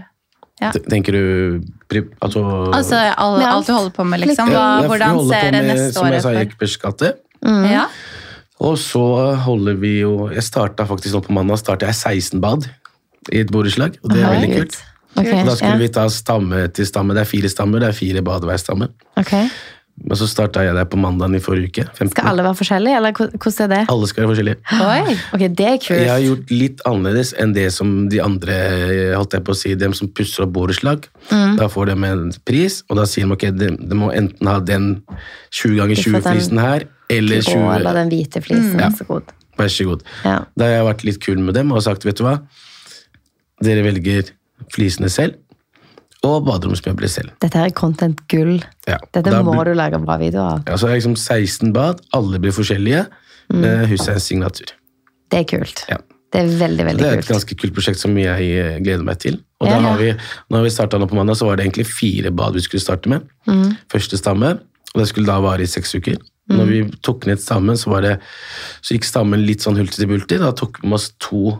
[0.63, 0.71] ja.
[0.71, 1.63] Tenker du
[2.23, 2.41] Altså,
[2.73, 3.47] Altså all, alt.
[3.51, 4.53] alt du holder på med, liksom.
[4.55, 5.97] Hva, hvordan ser neste året ut?
[5.97, 6.79] Som jeg sa, for?
[6.87, 7.11] gate.
[7.43, 7.65] Mm.
[7.69, 7.87] Ja.
[8.63, 9.03] Og så
[9.43, 12.69] holder vi jo Jeg starta faktisk nå på mandag starta jeg 16 bad
[13.31, 14.81] i et borettslag, og det er veldig kult.
[15.13, 15.83] Okay, da skulle ja.
[15.83, 17.15] vi ta stamme til stamme.
[17.15, 18.89] Det er fire stammer, det er fire bad hver stamme.
[19.21, 19.47] Okay.
[20.03, 21.85] Men så starta jeg der på mandagen i forrige uke.
[21.93, 22.11] 15.
[22.15, 23.81] Skal alle være forskjellige, eller hvordan er det?
[23.93, 24.57] Alle skal være forskjellige.
[24.89, 25.17] Oi!
[25.37, 26.01] Ok, det er kult.
[26.01, 28.57] Jeg har gjort litt annerledes enn det som de andre,
[29.19, 31.07] holdt jeg på å si, dem som pusser opp borettslag.
[31.29, 31.61] Mm.
[31.61, 34.57] Da får de en pris, og da sier de ok, de, de må enten ha
[34.65, 34.91] den
[35.53, 38.79] 20 ganger Du får den 20-flisen her, eller Grå 20 eller den hvite flisen.
[38.81, 38.91] Ja.
[38.97, 39.33] Så god.
[39.59, 40.03] Vær så god.
[40.25, 40.39] Ja.
[40.57, 42.39] Da har jeg vært litt kul med dem og sagt, vet du hva,
[43.63, 44.31] dere velger
[44.73, 45.39] flisene selv,
[46.23, 47.33] og baderomsmøbler selv.
[47.43, 48.61] Dette her er content gull.
[48.87, 48.99] Ja.
[49.13, 50.63] Dette må blir- du lage bra video av.
[50.69, 53.07] Ja, så er det liksom 16 bad, alle blir forskjellige,
[53.51, 53.65] Mm.
[53.65, 54.71] en signatur.
[55.29, 55.85] Det er kult.
[55.91, 55.97] Ja.
[56.33, 57.37] Det er veldig, Det er et kult.
[57.37, 59.35] ganske kult prosjekt som jeg eh, gleder meg til.
[59.61, 59.81] Og Ja, ja.
[59.81, 60.15] har vi,
[60.51, 63.07] når vi starta nå på mandag, så var det egentlig fire bad vi skulle starte
[63.09, 63.21] med.
[63.47, 63.77] Mm.
[63.91, 64.53] Første stamme,
[64.95, 66.17] og det skulle da vare i seks uker.
[66.51, 66.57] Mm.
[66.59, 68.15] Når vi tok ned stammen, så, var det,
[68.83, 70.41] så gikk stammen litt sånn hulter til bulter.
[70.43, 71.53] Da tok vi med oss to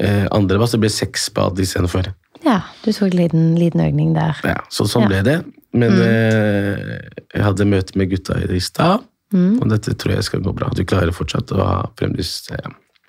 [0.00, 0.72] eh, andre bass.
[0.72, 2.08] det ble seks bad istedenfor.
[2.46, 4.40] Ja, du tok en liten, liten økning der.
[4.44, 5.08] Ja, så sånn Ja.
[5.12, 5.36] ble det.
[5.76, 6.96] Men eh,
[7.34, 9.04] jeg hadde møte med gutta i stad,
[9.34, 9.58] Mm.
[9.60, 10.68] og dette tror jeg skal gå bra.
[10.70, 12.68] Du klarer fortsatt å ha fremdeles eh,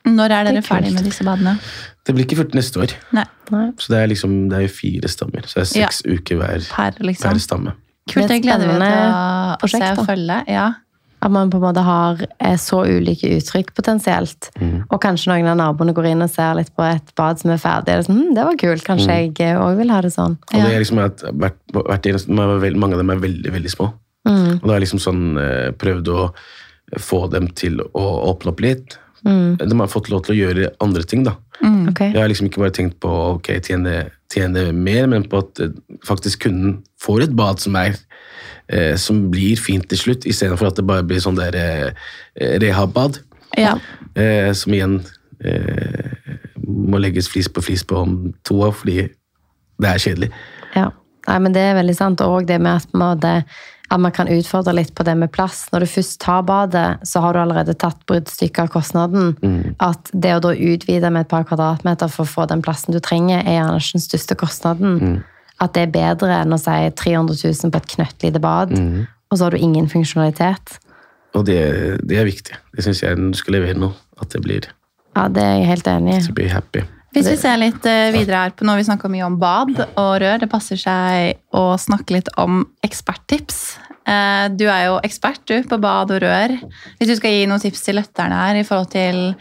[0.10, 1.60] Når er dere Det er ferdig med disse badene?
[2.04, 2.94] Det blir ikke 14 neste år.
[3.14, 3.68] Nei, Nei.
[3.78, 5.46] Så det er liksom, det er jo fire stammer.
[5.46, 7.30] Så det er seks uker hver, per liksom.
[7.30, 7.74] hver stamme.
[8.10, 10.38] Kult, Det er gleder vi oss til å, å se og følge.
[10.50, 10.68] Ja.
[11.22, 14.52] At man på en måte har eh, så ulike uttrykk potensielt.
[14.92, 17.62] Og kanskje noen av naboene går inn og ser litt på et bad som er
[17.62, 17.96] ferdig.
[17.96, 20.38] Og er sånn, hm, det var kult, kanskje jeg òg vil ha det sånn.
[20.54, 23.90] Og det er liksom at er veld- mange av dem er veldig, veldig små.
[24.28, 26.30] Og da har jeg liksom sånn eh, prøvd å
[27.02, 29.00] få dem til å åpne opp litt.
[29.24, 31.34] De har fått lov til å gjøre andre ting, da.
[31.90, 32.12] Okay.
[32.14, 35.74] Jeg har liksom ikke bare tenkt på ok, tjene, tjene mer, men på at eh,
[36.06, 37.98] faktisk kunden får et bad som er
[38.74, 42.10] eh, som blir fint til slutt, istedenfor at det bare blir sånn der eh,
[42.64, 43.22] rehab-bad.
[43.58, 43.78] Ja.
[44.18, 45.00] Eh, som igjen
[45.44, 46.12] eh,
[46.68, 49.00] må legges flis på flis på om to år, fordi
[49.78, 50.32] det er kjedelig.
[50.76, 50.92] Ja.
[51.28, 52.22] Nei, men det er veldig sant.
[52.24, 53.44] Og det med at, man, en
[53.92, 55.66] at man kan utfordre litt på det med plass.
[55.72, 59.36] Når du først tar badet, så har du allerede tatt bruddstykket av kostnaden.
[59.84, 63.00] At det å da utvide med et par kvadratmeter for å få den plassen du
[63.04, 65.20] trenger, er gjerne ikke den største kostnaden.
[65.60, 68.74] At det er bedre enn å si 300 000 på et knøttlite bad,
[69.32, 70.78] og så har du ingen funksjonalitet.
[71.36, 71.58] Og det,
[72.08, 72.56] det er viktig.
[72.76, 73.90] Det syns jeg du skal levere nå.
[74.22, 74.68] at det blir
[75.18, 76.22] Ja, det er jeg helt enig i.
[76.28, 76.82] to be happy.
[77.14, 80.12] Hvis vi ser litt eh, videre her på når vi snakker mye om bad og
[80.22, 80.38] rør.
[80.40, 83.78] Det passer seg å snakke litt om eksperttips.
[84.06, 86.54] Eh, Du er jo ekspert du, på bad og rør.
[87.00, 89.34] Hvis du skal gi noen tips til lytterne her i forhold til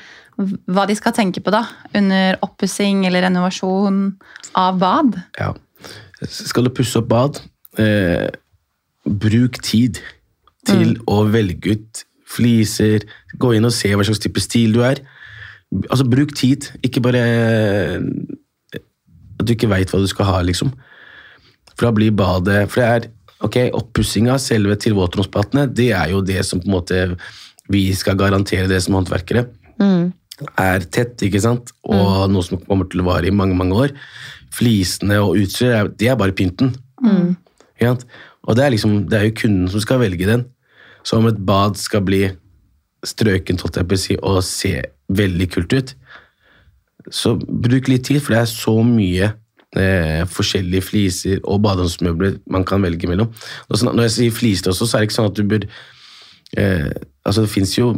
[0.68, 1.62] hva de skal tenke på da,
[1.96, 4.16] under oppussing eller renovasjon
[4.56, 5.20] av bad.
[5.38, 5.52] Ja.
[6.24, 7.40] Skal du pusse opp bad,
[7.78, 8.28] eh,
[9.04, 10.00] bruk tid
[10.66, 13.04] til å velge ut fliser.
[13.38, 15.02] Gå inn og se hva slags type stil du er.
[15.90, 16.70] Altså, bruk tid.
[16.86, 18.80] Ikke bare eh,
[19.36, 20.72] at du ikke veit hva du skal ha, liksom.
[21.76, 23.08] For da blir badet For det er
[23.44, 27.00] ok, oppussinga, selve til våtromsplattene, det er jo det som på en måte
[27.68, 29.42] vi skal garantere det som håndverkere.
[30.60, 31.72] Er tett, ikke sant?
[31.84, 33.94] Og noe som kommer til å vare i mange, mange år.
[34.55, 36.74] Flisene og utstyr, er- det er bare pynten.
[37.03, 37.36] Mm.
[37.80, 37.94] Ja,
[38.47, 40.44] Og det er, liksom, det er jo kunden som skal velge den.
[41.05, 42.28] Så om et bad skal bli
[43.05, 43.61] strøkent
[43.99, 45.94] si, og se veldig kult ut,
[47.11, 49.32] så bruk litt tid, for det er så mye
[49.76, 53.30] eh, forskjellige fliser og baderomsmøbler man kan velge mellom.
[53.74, 55.66] Så, når jeg sier fliser også, så er det ikke sånn at du bør
[56.57, 56.90] eh,
[57.26, 57.88] Altså, det fins jo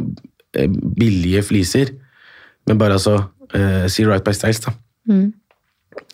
[0.57, 1.91] eh, billige fliser,
[2.67, 3.19] men bare altså
[3.53, 4.73] eh, Si Right by Styles, da.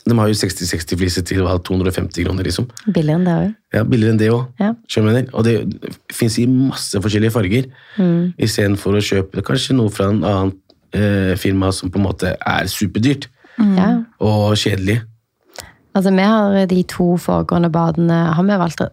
[0.06, 2.68] De har jo 60-60 fliser til hva, 250 kroner, liksom.
[2.86, 3.48] Billigere enn det òg.
[3.74, 4.44] Ja, Billigere enn det òg.
[4.62, 4.74] Ja.
[5.34, 5.56] Og det
[6.14, 7.72] fins i masse forskjellige farger.
[7.98, 8.36] Mm.
[8.38, 10.54] Istedenfor å kjøpe kanskje noe fra en annen
[10.96, 14.06] eh, firma som på en måte er superdyrt mm.
[14.24, 15.02] og kjedelig.
[15.96, 18.86] Altså, vi har de to foregående badene har vi valgt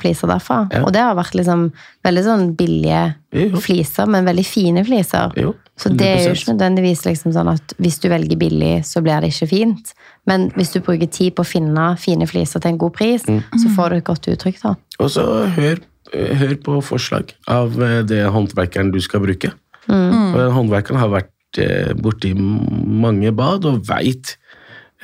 [0.00, 0.62] fliser derfra.
[0.72, 0.82] Ja.
[0.86, 1.66] Og det har vært liksom
[2.04, 3.60] veldig sånn billige Jo.
[3.60, 5.32] fliser, men veldig fine fliser.
[5.36, 9.02] Jo, Så det er jo ikke nødvendigvis liksom sånn at hvis du velger billig, så
[9.02, 9.92] blir det ikke fint.
[10.26, 13.42] Men hvis du bruker tid på å finne fine fliser til en god pris, Mm.
[13.58, 14.74] så får du et godt uttrykk, da.
[15.00, 15.80] Og så hør,
[16.14, 19.52] hør på forslag av eh, det håndverkeren du skal bruke.
[19.88, 20.32] Mm.
[20.32, 24.36] Den håndverkeren har vært eh, borti mange bad og veit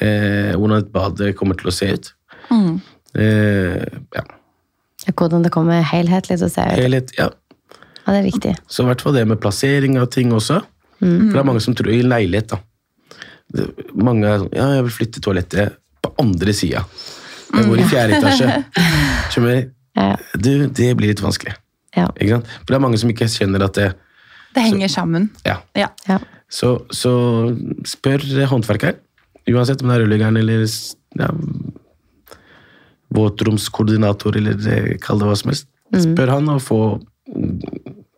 [0.00, 2.12] eh, hvordan et bad kommer til å se ut.
[2.50, 2.78] Eh,
[3.16, 4.24] ja,
[5.16, 6.78] Hvordan det kommer helhetlig til å se ut.
[6.78, 7.30] helhet, ja.
[8.04, 8.52] Ja, det er viktig.
[8.70, 10.60] Så i hvert fall det med plassering av ting også.
[11.00, 12.60] For det er mange som tror i leilighet, da.
[13.50, 13.66] Det,
[13.98, 16.84] mange er sånn Ja, jeg vil flytte toalettet på andre sida.
[17.50, 18.60] Jeg bor i fjerde etasje.
[19.32, 19.72] Skjønner du?
[19.98, 20.10] Ja.
[20.38, 21.56] Du, det blir litt vanskelig.
[21.96, 22.06] Ja.
[22.14, 22.52] Ikke sant?
[22.60, 23.88] For det er mange som ikke skjønner at det
[24.54, 25.30] Det henger sammen.
[25.46, 25.58] Ja.
[25.78, 25.88] Ja.
[26.08, 26.20] Ja.
[26.50, 27.12] Så, så
[27.86, 28.98] spør håndverkeren.
[29.50, 30.62] Uansett om det er rørleggeren eller
[31.18, 31.30] ja,
[33.14, 35.68] våtromskoordinator eller eh, kall det hva som helst.
[35.90, 36.80] Spør han og få
[37.34, 37.56] mm,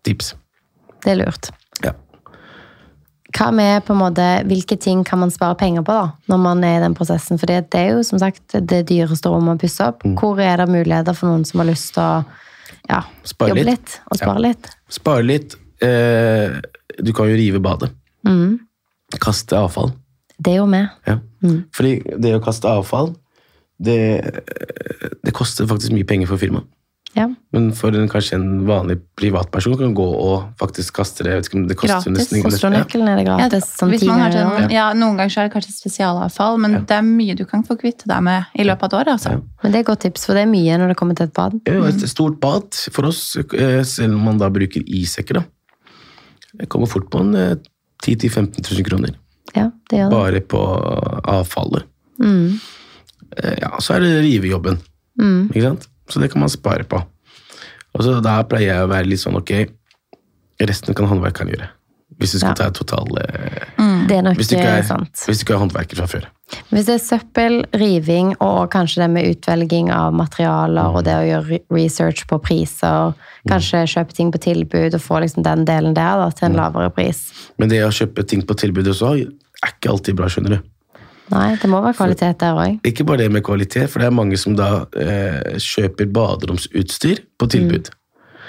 [0.05, 0.34] tips.
[1.03, 1.49] Det er lurt.
[1.84, 1.95] Ja.
[3.32, 6.64] Hva med på en måte, Hvilke ting kan man spare penger på da, når man
[6.68, 7.40] er i den prosessen?
[7.40, 10.05] For det er jo som sagt det dyreste rommet å pusse opp.
[10.20, 12.24] Hvor er det muligheter for noen som har lyst til å
[12.90, 13.80] ja, Spare jobbe litt.
[13.80, 13.97] litt.
[14.11, 14.70] og spare litt?
[14.93, 15.57] Spare litt.
[15.82, 16.61] Eh,
[17.01, 17.93] du kan jo rive badet.
[18.28, 18.59] Mm.
[19.22, 19.93] Kaste avfall.
[20.43, 20.82] Det er jo vi.
[21.09, 21.18] Ja.
[21.76, 23.14] Fordi det å kaste avfall,
[23.79, 23.99] det,
[25.23, 26.68] det koster faktisk mye penger for firmaet.
[27.12, 27.27] Ja.
[27.53, 31.35] Men for en, kanskje en vanlig privatperson kan gå og faktisk kaste det.
[31.35, 32.47] Jeg vet ikke om det koster Gratis.
[32.49, 33.66] Oslo-nøkkelen er det gratis.
[33.68, 33.91] Ja.
[33.99, 34.73] sånn, året.
[34.73, 37.77] ja, noen ganger så er det kanskje spesialavfall, men det er mye du kan få
[37.81, 39.12] kvitte deg med i løpet av et år.
[39.12, 39.35] Altså.
[39.61, 41.37] Men det er et godt tips, for det er mye når det kommer til et
[41.37, 41.59] bad.
[41.68, 45.45] Ja, et stort bad for oss, eh, selv om man da bruker isekker, da.
[46.62, 47.57] Det kommer fort på en eh,
[48.03, 49.18] 10 000-15 000 kroner.
[49.53, 50.16] Ja, det gjør det.
[50.16, 50.64] Bare på
[51.29, 51.85] avfallet.
[52.23, 52.57] Mm.
[53.37, 54.80] Eh, Ja, så er det rivejobben.
[55.53, 55.89] Ikke sant?
[56.11, 57.03] Så det kan man spare på.
[57.95, 59.53] Og så Da pleier jeg å være litt sånn ok,
[60.62, 61.68] resten kan håndverkeren gjøre.
[62.20, 62.55] Hvis du skal Ja.
[62.55, 63.64] ta total eh,
[64.07, 65.11] Det er nok hvis, du ikke er, sant.
[65.26, 66.26] hvis du ikke er håndverker fra før.
[66.70, 71.24] Hvis det er søppel, riving og kanskje det med utvelging av materialer og det å
[71.24, 73.14] gjøre research på priser,
[73.49, 76.91] kanskje kjøpe ting på tilbud og få liksom den delen der da, til en lavere
[76.91, 77.33] pris.
[77.59, 79.26] Men det å kjøpe ting på tilbud også er
[79.72, 80.62] ikke alltid bra, skjønner du.
[81.33, 82.78] Nei, det må være kvalitet der òg.
[82.89, 87.49] Ikke bare det med kvalitet, for det er mange som da eh, kjøper baderomsutstyr på
[87.55, 87.89] tilbud.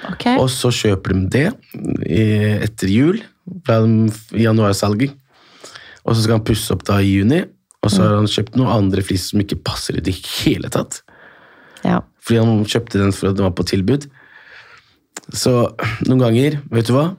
[0.10, 0.26] Ok.
[0.36, 1.46] Og så kjøper de det
[2.10, 2.24] i,
[2.66, 3.22] etter jul,
[3.68, 3.80] fra
[4.36, 5.16] januarsalget.
[6.04, 7.44] Og så skal han pusse opp da i juni,
[7.84, 11.00] og så har han kjøpt noen andre fliser som ikke passer i det hele tatt.
[11.84, 12.02] Ja.
[12.24, 14.08] Fordi han kjøpte den for at den var på tilbud.
[15.32, 15.54] Så
[16.08, 17.10] noen ganger, vet du hva?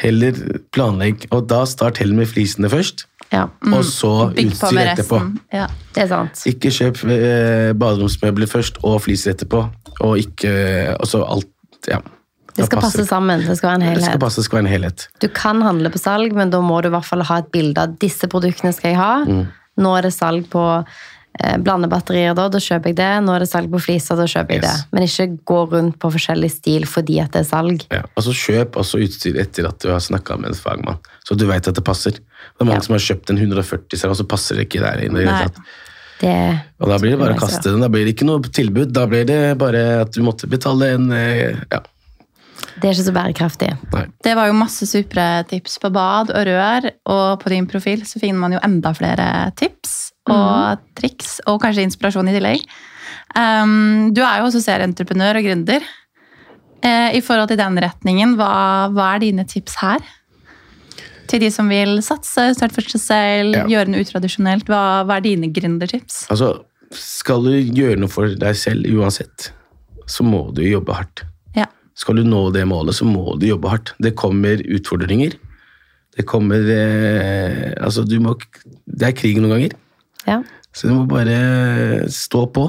[0.00, 0.36] Heller
[0.74, 5.20] planlegg, og da start heller med flisene først, ja, og så utstyr etterpå.
[5.54, 5.68] Ja.
[5.94, 6.44] det er sant.
[6.50, 9.64] Ikke kjøp eh, baderomsmøbler først og fliser etterpå,
[10.04, 10.52] og ikke
[10.98, 11.50] Og så alt
[11.90, 11.98] Ja.
[12.54, 13.42] Det skal passe sammen.
[13.42, 15.08] Det skal Det skal passe, det skal være en helhet.
[15.20, 17.82] Du kan handle på salg, men da må du i hvert fall ha et bilde
[17.82, 19.14] av disse produktene skal jeg ha.
[19.26, 19.46] Mm.
[19.82, 20.84] Nå er det salg på eh,
[21.58, 23.08] blandebatterier, da, da kjøper jeg det.
[23.26, 24.70] Nå er det salg på fliser, da kjøper jeg Yes.
[24.84, 24.92] det.
[24.94, 27.86] Men ikke gå rundt på forskjellig stil fordi at det er salg.
[27.90, 28.02] Ja.
[28.16, 31.46] Og så kjøp også utstyr etter at du har snakka med en fagmann, så du
[31.46, 32.12] veit at det passer.
[32.12, 32.86] Det er mange Ja.
[32.86, 35.50] som har kjøpt en 140 selv, og så passer det ikke der inne.
[36.20, 37.80] det Og da blir det bare å kaste den.
[37.80, 38.92] Da blir det ikke noe tilbud.
[38.92, 41.80] Da blir det bare at du måtte betale en eh, Ja,
[42.80, 43.92] det er ikke så bærekraftig.
[43.92, 44.06] nei.
[44.22, 48.18] Det var jo masse supre tips på bad og rør, og på din profil så
[48.20, 52.64] finner man jo enda flere tips og triks, og kanskje inspirasjon i tillegg.
[53.36, 55.84] Um, du er jo også serieentreprenør og gründer.
[56.84, 60.04] Eh, I forhold til den retningen, hva, hva er dine tips her?
[61.30, 63.64] Til de som vil satse, starte for seg selv, Ja.
[63.64, 64.66] gjøre noe utradisjonelt.
[64.68, 66.26] Hva, hva er dine gründertips?
[66.30, 66.50] Altså,
[66.92, 69.50] skal du gjøre noe for deg selv uansett,
[70.06, 71.24] så må du jobbe hardt.
[71.56, 71.64] Ja.
[71.96, 73.94] Skal du nå det målet, så må du jobbe hardt.
[73.98, 75.32] Det kommer utfordringer.
[76.14, 78.36] Det kommer eh, Altså, du må
[78.86, 79.72] Det er krig noen ganger,
[80.26, 80.40] Ja.
[80.74, 82.68] så du må bare stå på.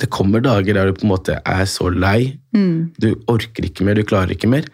[0.00, 2.38] Det kommer dager der du på en måte er så lei.
[2.56, 2.92] Mm.
[3.00, 4.68] Du orker ikke mer, du klarer ikke mer.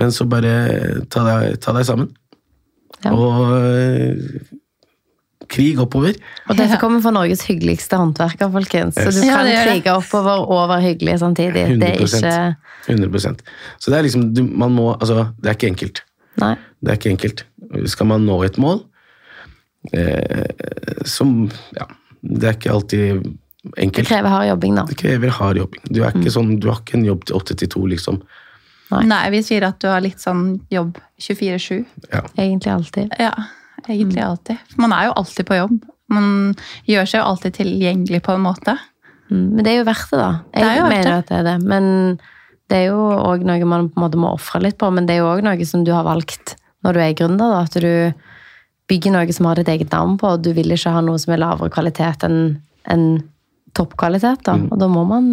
[0.00, 2.08] Men så bare ta deg, ta deg sammen.
[3.04, 3.12] Ja.
[3.14, 4.48] Og eh,
[5.50, 6.16] krig oppover.
[6.48, 8.96] Og dette kommer fra Norges hyggeligste håndverker, folkens.
[8.98, 11.66] Så du Ja, kan det krige oppover og være hyggelig samtidig.
[11.80, 12.20] Det er 100%.
[12.20, 13.42] ikke 100%
[13.78, 16.02] Så det er liksom, du, man må, altså, det er ikke enkelt.
[16.40, 16.54] Nei.
[16.80, 17.44] Det er ikke enkelt.
[17.92, 18.80] Skal man nå et mål,
[19.92, 21.86] eh, som Ja,
[22.22, 23.24] det er ikke alltid
[23.76, 24.04] enkelt.
[24.04, 24.84] Det krever hard jobbing, da.
[24.88, 25.82] Det krever hard jobbing.
[25.90, 28.20] Du, er ikke sånn, du har ikke en jobb til åtte til to, liksom.
[28.90, 29.04] Nei.
[29.06, 31.84] Nei, vi sier at du har litt sånn jobb 24-7.
[32.10, 32.24] Ja.
[32.36, 33.12] Egentlig alltid.
[33.22, 33.30] Ja,
[33.86, 34.58] egentlig alltid.
[34.72, 35.76] For Man er jo alltid på jobb.
[36.10, 36.56] Man
[36.90, 38.74] gjør seg jo alltid tilgjengelig på en måte.
[39.30, 40.30] Mm, Men det er jo verdt det, da.
[40.56, 41.18] Jeg Det er mener det.
[41.20, 41.56] at det er det.
[41.70, 42.18] Men
[42.70, 44.90] det er jo òg noe man på en måte må ofre litt på.
[44.90, 47.54] Men det er jo òg noe som du har valgt når du er gründer.
[47.54, 48.29] Da, at du
[48.90, 51.34] bygger noe som har ditt eget navn på, og du vil ikke ha noe som
[51.34, 52.58] er lavere kvalitet enn
[52.90, 53.06] en
[53.76, 54.44] toppkvalitet.
[54.46, 54.56] Da.
[54.70, 55.32] Og da må man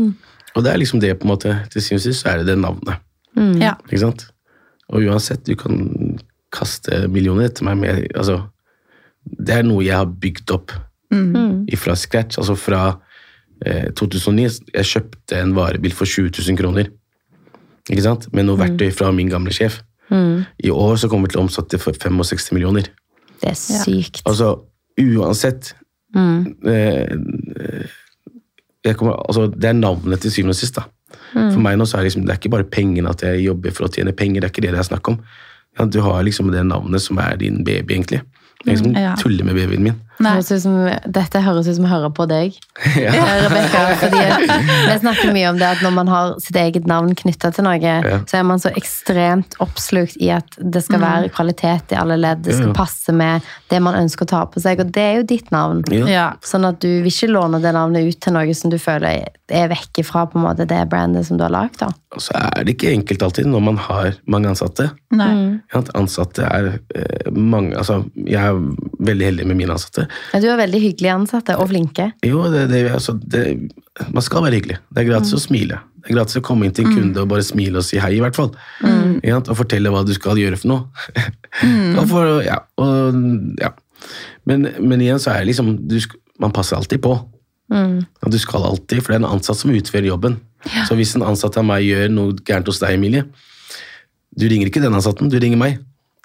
[0.56, 1.54] Og det er liksom det, på en måte.
[1.70, 3.04] Til syvende og sist så er det det navnet.
[3.62, 3.76] Ja.
[3.86, 4.28] Ikke sant?
[4.90, 6.18] Og uansett, du kan
[6.54, 8.40] kaste millioner etter meg med altså,
[9.28, 10.74] Det er noe jeg har bygd opp
[11.14, 11.68] mm.
[11.78, 12.40] fra scratch.
[12.40, 12.82] Altså fra
[13.66, 14.48] eh, 2009.
[14.74, 16.90] Jeg kjøpte en varebil for 20 000 kroner.
[17.88, 18.30] Ikke sant?
[18.34, 19.82] Med noe verktøy fra min gamle sjef.
[20.10, 20.48] Mm.
[20.64, 22.90] I år så kommer vi til å omsette for 65 millioner.
[23.42, 24.22] Det er sykt.
[24.26, 24.54] Altså,
[25.00, 25.74] uansett
[26.16, 26.56] Mm.
[26.66, 27.88] eh,
[28.86, 30.76] jeg kommer, altså, Det er navnet til syvende og sist.
[30.76, 30.84] da.
[31.34, 33.72] For meg nå så er det liksom, det er ikke bare pengene at jeg jobber
[33.76, 34.42] for å tjene penger.
[34.42, 35.20] det er ikke det det er snakk om.
[35.78, 38.22] Ja, du har liksom det navnet som er din baby, egentlig.
[38.66, 39.16] Jeg liksom Ja.
[39.16, 40.02] tuller med babyen min.
[40.24, 40.34] Nei.
[40.38, 40.78] Høres ut som,
[41.18, 42.58] dette høres ut som å høre på deg.
[43.06, 43.14] ja.
[43.14, 44.22] Eh, Rebecca, fordi
[44.88, 47.94] vi snakker mye om det at når man har sitt eget navn knytta til noe,
[48.30, 52.44] så er man så ekstremt oppslukt i at det skal være kvalitet i alle ledd.
[52.48, 55.28] Det skal passe med det man ønsker å ta på seg, og det er jo
[55.30, 55.84] ditt navn.
[55.94, 56.08] Ja.
[56.12, 56.28] Ja.
[56.46, 59.70] Sånn at du vil ikke låne det navnet ut til noe som du føler er
[59.72, 61.84] vekk ifra på en måte det brandet som du har lagd.
[62.16, 64.90] Og så er det ikke enkelt alltid når man har mange ansatte.
[65.16, 65.30] Nei.
[65.72, 68.58] Ja, at ansatte er eh, mange Altså, jeg er
[69.08, 70.07] veldig heldig med mine ansatte.
[70.34, 72.12] Ja, Du har veldig hyggelige ansatte, og flinke.
[72.26, 73.44] Jo, det, det, altså, det,
[74.14, 74.80] man skal være hyggelig.
[74.94, 75.80] Det er gratis å smile.
[76.02, 78.14] Det er gratis å komme inn til en kunde og bare smile og si hei,
[78.18, 78.52] i hvert fall.
[78.84, 79.18] Mm.
[79.28, 81.08] Ja, Og fortelle hva du skal gjøre for noe.
[82.00, 83.18] og for, ja, og,
[83.62, 83.74] ja.
[84.48, 85.98] Men, men igjen så er det liksom du,
[86.40, 87.16] Man passer alltid på.
[87.68, 90.38] Og du skal alltid, for det er en ansatt som utfører jobben.
[90.88, 93.26] Så hvis en ansatt av meg gjør noe gærent hos deg, Emilie,
[94.38, 95.80] du ringer ikke den ansatten, du ringer meg.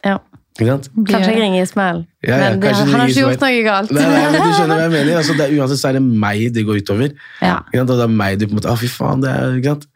[0.04, 0.18] Ja.
[0.52, 0.88] Ikke sant?
[1.08, 3.92] Kanskje jeg ringer Ismael, Ja, ja, men det, han har ikke gjort noe galt.
[3.96, 5.12] Nei, nei, men du skjønner hva jeg mener.
[5.22, 7.14] Altså, det er, uansett så er det meg det går utover.
[7.40, 7.54] Ja.
[7.72, 9.88] Og det er meg du på en måte Å, fy faen, det er ikke sant?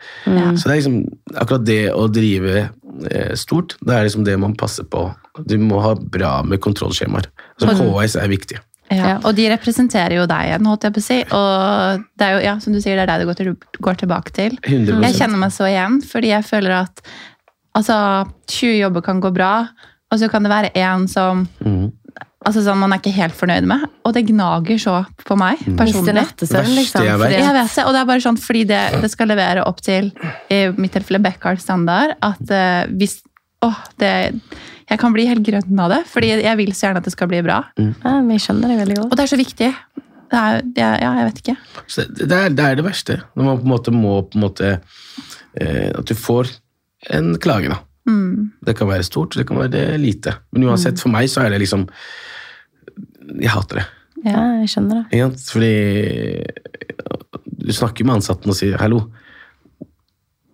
[0.57, 0.97] Så det er liksom
[1.43, 5.11] akkurat det å drive eh, stort, det er liksom det man passer på.
[5.45, 7.29] Du må ha bra med kontrollskjemaer.
[7.61, 8.63] Altså, KS er viktig.
[8.95, 9.03] Ja.
[9.03, 9.15] Ja.
[9.27, 11.19] Og de representerer jo deg igjen, holdt jeg på å si.
[11.35, 14.01] Og det er jo, ja, som du sier, det er deg det går, til, går
[14.03, 14.57] tilbake til.
[14.63, 17.03] 100 Jeg kjenner meg så igjen, fordi jeg føler at
[17.77, 17.99] altså,
[18.53, 19.53] 20 jobber kan gå bra,
[20.17, 21.85] og så kan det være en som mm.
[22.49, 23.85] altså, sånn, man er ikke helt fornøyd med.
[24.09, 24.95] Og det gnager så
[25.27, 25.77] på meg Mm.
[25.83, 26.15] Personlig.
[26.17, 27.05] nattesøvn, liksom.
[27.05, 27.35] jeg vet.
[27.37, 30.09] Jeg vet det, og det er bare sånn fordi det, det skal levere opp til
[30.53, 33.19] i mitt tilfelle Beckhard standard, at uh, hvis
[33.67, 34.13] åh, det,
[34.87, 37.27] Jeg kan bli helt grønn av det, fordi jeg vil så gjerne at det skal
[37.27, 37.57] bli bra.
[37.77, 39.09] Ja, vi skjønner det veldig godt.
[39.11, 39.71] Og det er så viktig.
[40.31, 41.55] Det er, jeg, ja, jeg vet ikke.
[41.91, 43.17] Så det, det, er, det er det verste.
[43.35, 44.71] Når man på en måte må på en måte,
[45.59, 46.55] eh, At du får
[47.19, 47.81] en klage, da.
[48.07, 48.53] Mm.
[48.67, 50.37] Det kan være stort, det kan være lite.
[50.55, 51.87] Men uansett, for meg så er det liksom
[53.27, 53.87] Jeg hater det.
[54.25, 55.23] Ja, jeg skjønner det.
[55.51, 55.75] Fordi
[57.67, 59.07] du snakker med ansatte og sier 'hallo'.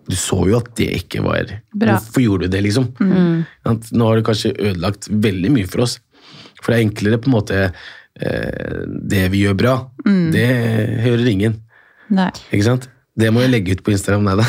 [0.09, 1.94] Du så jo at det ikke var Bra.
[1.94, 2.88] Hvorfor gjorde du det, liksom?
[2.98, 3.44] Mm.
[3.92, 6.00] Nå har du kanskje ødelagt veldig mye for oss.
[6.62, 9.74] For det er enklere på en måte eh, Det vi gjør bra,
[10.05, 10.48] det
[11.05, 11.61] hører ingen.
[12.12, 12.30] Nei.
[12.50, 12.88] Ikke sant?
[13.18, 14.24] Det må jeg legge ut på Instagram.
[14.24, 14.46] Nei da.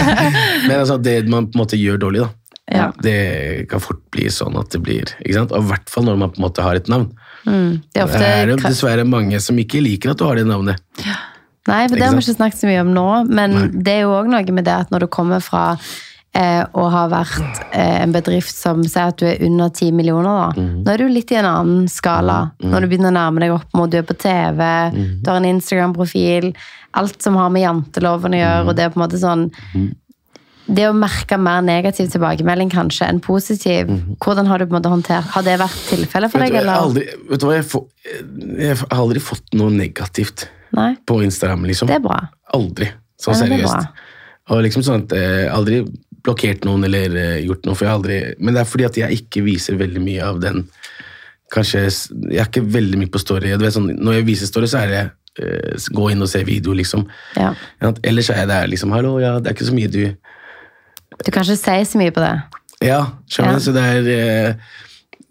[0.68, 2.30] Men altså, det man på en måte gjør dårlig, da.
[2.72, 2.86] Ja.
[3.02, 5.52] Det kan fort bli sånn at det blir ikke sant?
[5.52, 7.10] Og i hvert fall når man på en måte har et navn.
[7.44, 7.82] Mm.
[7.92, 10.80] Det er Det er jo dessverre mange som ikke liker at du har det navnet.
[11.68, 14.14] Nei, for det har vi ikke snakket så mye om nå, men det er jo
[14.16, 15.76] òg noe med det at når du kommer fra
[16.34, 20.24] eh, å ha vært eh, en bedrift som sier at du er under 10 millioner,
[20.24, 20.60] da.
[20.62, 20.84] Mhm.
[20.84, 22.52] Nå er du litt i en annen skala.
[22.62, 24.62] Når du begynner å nærme deg opp mot du er på TV,
[24.92, 25.22] Mhm.
[25.22, 26.54] du har en Instagram-profil,
[26.94, 28.68] alt som har med janteloven å gjøre, Mhm.
[28.68, 29.50] og det er på en måte sånn
[30.72, 33.88] det å merke mer negativ tilbakemelding kanskje enn positiv,
[34.22, 36.46] hvordan har du på en måte håndtert Har det vært tilfellet for Mhm.
[36.46, 36.80] Deg, har eller?
[36.80, 37.84] aldri, vet du hva, jeg, får,
[38.58, 41.88] jeg har aldri fått noe negativt Nei, på Instagram, liksom.
[41.88, 42.28] det er bra.
[42.54, 42.88] Aldri.
[43.20, 43.88] Sånn er seriøst.
[44.50, 45.86] Og liksom sånn at jeg aldri
[46.22, 48.98] blokkert noen eller eh, gjort noe, for jeg har aldri Men det er fordi at
[49.00, 50.62] jeg ikke viser veldig mye av den
[51.52, 53.50] Kanskje Jeg er ikke veldig mye på story.
[53.60, 55.02] Vet, sånn, når jeg viser story, så er det
[55.44, 57.04] uh, gå inn og se video, liksom.
[57.36, 57.50] Ja.
[58.08, 61.44] Ellers er jeg der liksom Hallo, ja, det er ikke så mye du Du kan
[61.44, 62.32] ikke si så mye på det.
[62.88, 63.64] Ja, skjønner Ja.
[63.66, 64.80] Så det er uh,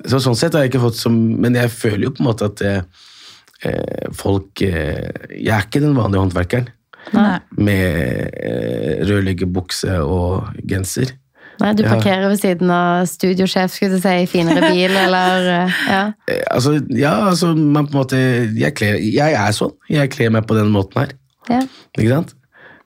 [0.06, 2.48] så Sånn sett har jeg ikke fått som Men jeg føler jo på en måte
[2.50, 6.70] at eh, folk Jeg er ikke den vanlige håndverkeren
[7.16, 7.40] Nei.
[7.58, 11.16] med eh, rørleggerbukse og genser.
[11.62, 15.80] Nei, du parkerer ved siden av studiosjef, skulle du si, i finere bil, eller eh,
[15.92, 16.04] Ja.
[16.32, 18.22] Eh, altså, ja, altså men på en måte
[18.58, 19.74] jeg, kler, jeg er sånn.
[19.92, 21.16] Jeg kler meg på den måten her.
[21.52, 21.64] ja.
[21.98, 22.36] Ikke sant?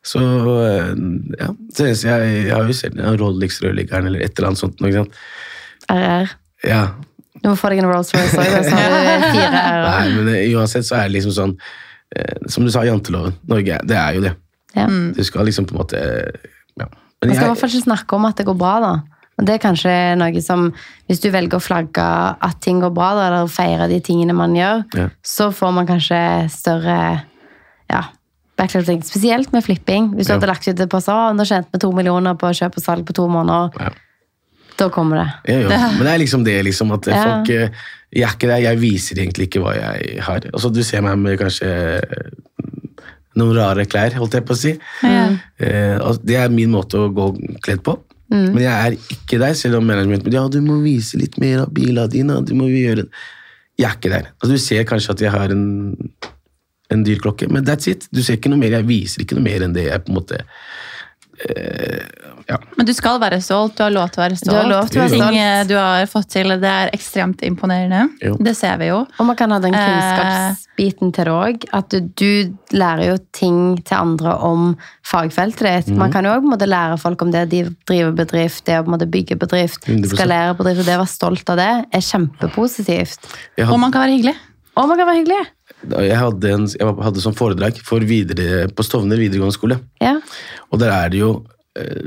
[0.06, 0.92] Så eh,
[1.40, 1.48] ja.
[1.74, 4.82] Så jeg, jeg har jo selv en Rolex Rødliggeren eller et eller annet sånt.
[4.84, 5.16] Ikke sant?
[5.90, 6.36] RR.
[6.66, 6.84] Ja,
[7.44, 9.88] Du må få deg en Rolls Royce òg, så har du fire R.
[9.88, 11.56] Nei, men uansett så er det liksom sånn
[12.48, 13.34] Som du sa, janteloven.
[13.48, 14.36] Norge, det er jo det.
[14.76, 14.88] Ja.
[14.88, 16.00] Du skal liksom på en måte
[16.80, 16.88] ja.
[17.22, 18.94] Men Man skal i hvert fall ikke snakke om at det går bra, da.
[19.40, 20.70] Og det er kanskje noe som
[21.08, 22.04] Hvis du velger å flagge
[22.42, 25.10] at ting går bra, da, eller feire de tingene man gjør, Ja.
[25.24, 27.24] så får man kanskje større
[27.90, 28.04] ja.
[28.56, 30.14] Spesielt med flipping.
[30.16, 30.38] Hvis du Ja.
[30.40, 33.06] hadde lagt ut det på så, nå tjente vi to millioner på kjøp og salg
[33.06, 33.90] på to måneder, Ja.
[34.80, 35.54] Da kommer det.
[35.54, 35.92] ja, ja.
[35.98, 36.92] Men det er liksom det, liksom.
[36.96, 37.22] At Ja.
[37.24, 37.70] folk eh,
[38.16, 40.46] Jeg er ikke der, jeg viser egentlig ikke hva jeg har.
[40.54, 41.70] Altså, du ser meg med kanskje
[42.00, 42.30] eh,
[43.36, 44.72] noen rare klær, holdt jeg på å si.
[45.04, 45.26] Ja.
[45.60, 47.26] Eh, det er min måte å gå
[47.66, 47.98] kledd på.
[48.32, 48.46] Mm.
[48.56, 51.74] Men jeg er ikke der, selv om management Ja, du må vise litt mer av
[51.76, 52.40] bilene dine.
[52.48, 53.10] Du må gjøre det.
[53.78, 54.30] Jeg er ikke der.
[54.40, 55.66] Altså, du ser kanskje at jeg har en,
[56.96, 58.08] en dyr klokke, men that's it.
[58.16, 58.78] Du ser ikke noe mer.
[58.80, 60.40] Jeg viser ikke noe mer enn det jeg på en måte
[62.48, 62.58] ja.
[62.78, 63.76] Men du skal være stolt.
[63.78, 64.52] Du har lov til å være stolt.
[64.52, 65.36] Du har lov til å være stolt.
[65.36, 68.04] Ting du har fått til, det er ekstremt imponerende.
[68.24, 68.36] Jo.
[68.40, 69.02] Det ser vi jo.
[69.20, 69.86] Og man kan ha den Eh.
[69.90, 71.66] kunnskapsbiten til det òg.
[71.74, 74.76] At du, du lærer jo ting til andre om
[75.06, 75.98] fagfeltet ditt.
[75.98, 78.98] Man kan jo òg lære folk om det de driver bedrift, det å på en
[78.98, 80.16] måte bygge bedrift, 100%.
[80.16, 80.80] skalere bedrift.
[80.80, 83.32] Og det å være stolt av det er kjempepositivt.
[83.58, 84.36] Jeg Og man kan være hyggelig.
[84.76, 85.46] Og man kan være hyggelig.
[85.92, 89.80] Jeg hadde, en, jeg hadde sånn foredrag for videre, på Stovner videregående skole.
[90.04, 90.18] Ja.
[90.72, 91.34] Og der er det jo
[91.80, 92.02] eh,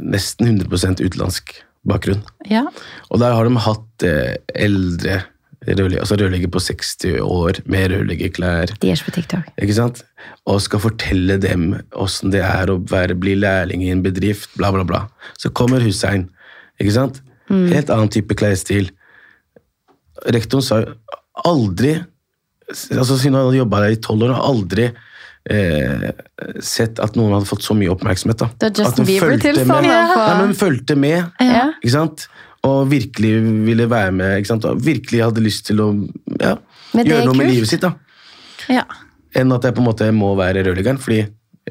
[0.00, 1.58] nesten 100 utenlandsk
[1.88, 2.22] bakgrunn.
[2.50, 2.66] Ja.
[3.10, 5.22] Og der har de hatt eh, eldre
[5.66, 8.74] rørlegger, altså rørlegger på 60 år med rørleggerklær.
[8.80, 9.50] De er på TikTok.
[9.60, 10.02] ikke sant?
[10.48, 14.72] Og skal fortelle dem åssen det er å være, bli lærling i en bedrift, bla,
[14.72, 15.04] bla, bla.
[15.40, 16.28] Så kommer Hussein.
[16.80, 17.20] ikke sant?
[17.50, 18.92] Helt annen type klesstil.
[20.30, 20.94] Rektoren sa jo
[21.48, 21.96] aldri
[22.70, 24.86] altså Siden jeg hadde jobba der i tolv år, har aldri
[25.50, 26.10] eh,
[26.64, 28.38] sett at noen hadde fått så mye oppmerksomhet.
[28.42, 28.50] da.
[28.58, 29.08] Det er At Justin
[29.66, 29.88] med.
[29.90, 30.04] Ja.
[30.16, 31.66] Nei, men fulgte med, Ja.
[31.80, 32.28] ikke sant?
[32.66, 33.34] Og virkelig
[33.66, 34.38] ville være med.
[34.38, 34.64] ikke sant?
[34.68, 35.90] Og virkelig hadde lyst til å
[36.40, 36.56] ja,
[36.92, 37.80] gjøre noe med livet sitt.
[37.86, 37.94] da
[38.68, 38.84] ja.
[39.36, 41.00] enn at jeg på en måte må være rørleggeren.
[41.00, 41.20] Fordi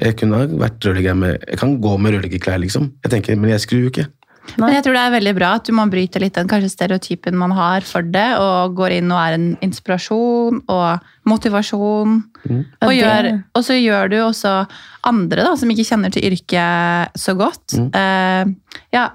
[0.00, 2.92] jeg kunne ha vært rørlegger med Jeg kan gå med rørleggerklær, liksom.
[3.04, 4.08] Jeg tenker, Men jeg skrur jo ikke.
[4.58, 7.52] Men jeg tror det er veldig bra at man bryter litt den kanskje stereotypen man
[7.54, 12.20] har for det, og går inn og er en inspirasjon og motivasjon.
[12.42, 12.62] Mm.
[12.80, 14.54] Og Og, gjør, og så gjør du også
[15.06, 17.76] andre da, som ikke kjenner til yrket så godt.
[17.76, 17.90] Mm.
[18.00, 19.10] Eh, ja,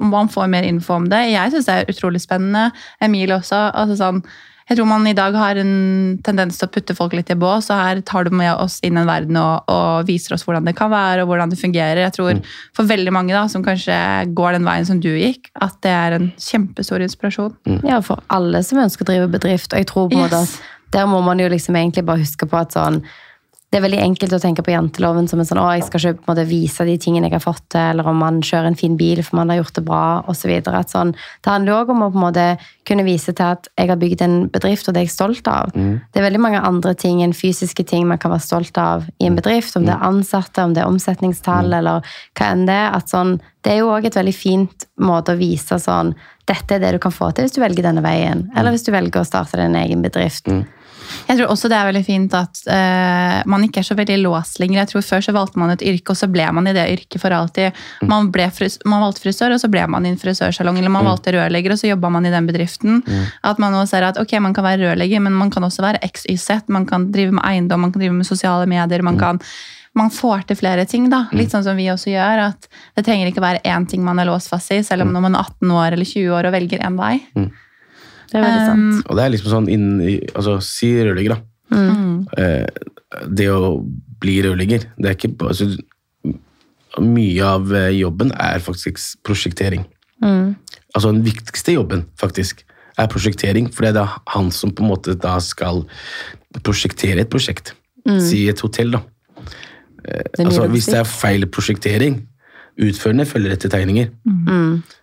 [0.00, 1.24] man får mer info om det.
[1.34, 2.70] Jeg syns det er utrolig spennende.
[3.04, 3.68] Emil også.
[3.74, 4.22] altså sånn
[4.68, 7.70] jeg tror man i dag har en tendens til å putte folk litt i bås,
[7.72, 10.66] og her tar du med oss inn i en verden og, og viser oss hvordan
[10.68, 12.02] det kan være og hvordan det fungerer.
[12.04, 12.42] Jeg tror Mm.
[12.76, 13.94] For veldig mange da, som kanskje
[14.36, 17.54] går den veien som du gikk, at det er en kjempestor inspirasjon.
[17.88, 19.72] Ja, for alle som ønsker å drive bedrift.
[19.72, 20.58] Og jeg tror på Yes.
[20.58, 23.00] at der må man jo liksom egentlig bare huske på at sånn
[23.68, 26.22] det er veldig enkelt å tenke på janteloven som en sånn, å, jeg skal ikke
[26.22, 28.78] på en måte vise de tingene jeg har fått til, eller om man kjører en
[28.80, 30.54] fin bil for man har gjort det bra, og så.
[30.88, 32.46] Sånn, det handler også om å på en måte
[32.88, 35.74] kunne vise til at jeg har bygd en bedrift, og det er jeg stolt av.
[35.76, 39.28] Det er veldig mange andre ting enn fysiske ting man kan være stolt av i
[39.28, 42.08] en bedrift, om det er ansatte, om det er omsetningstall, eller
[42.40, 42.96] hva enn det er.
[43.04, 46.14] Sånn, det er jo også et veldig fint måte å vise sånn,
[46.48, 48.94] dette er det du kan få til hvis du velger denne veien, eller hvis du
[48.96, 50.48] velger å starte din egen bedrift.
[51.28, 54.60] Jeg tror også det er veldig fint at uh, man ikke er så veldig låst
[54.62, 54.82] lenger.
[54.82, 57.20] Jeg tror Før så valgte man et yrke, og så ble man i det yrket
[57.22, 57.78] for alltid.
[58.08, 60.80] Man, ble fris man valgte frisør, og så ble man i en frisørsalong.
[60.80, 63.02] Eller man valgte rørlegger, og så jobba man i den bedriften.
[63.46, 66.02] At man nå ser at ok, man kan være rørlegger, men man kan også være
[66.08, 66.68] XYZ.
[66.74, 69.02] Man kan drive med eiendom, man kan drive med sosiale medier.
[69.02, 69.42] man kan
[69.98, 71.24] man får til flere ting, da.
[71.34, 72.42] Litt sånn som vi også gjør.
[72.52, 75.24] at Det trenger ikke være én ting man er låst fast i, selv om når
[75.26, 77.14] man er 18 år eller 20 år og velger én vei.
[78.28, 79.04] Det er veldig sant.
[79.08, 80.00] Og det er liksom sånn innen
[80.34, 81.44] altså, Si rørlegger, da.
[82.38, 82.66] Eh,
[83.28, 83.78] det å
[84.20, 85.70] bli rørlegger, det er ikke bare altså,
[86.98, 89.84] Mye av eh, jobben er faktisk prosjektering.
[90.96, 92.64] Altså den viktigste jobben, faktisk,
[92.98, 93.68] er prosjektering.
[93.70, 95.84] For det er da han som på en måte da skal
[96.66, 97.74] prosjektere et prosjekt.
[98.24, 99.02] Si et hotell, da.
[100.02, 102.22] Det er Altså, hvis det er feil prosjektering,
[102.78, 104.10] utførende følger etter tegninger.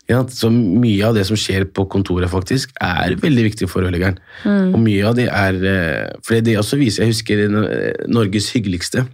[0.09, 4.19] Ja, så mye av det som skjer på kontoret, faktisk, er veldig viktig for rørleggeren.
[4.45, 9.05] Og mye av det er eh, For det også viser Jeg husker eh, Norges hyggeligste.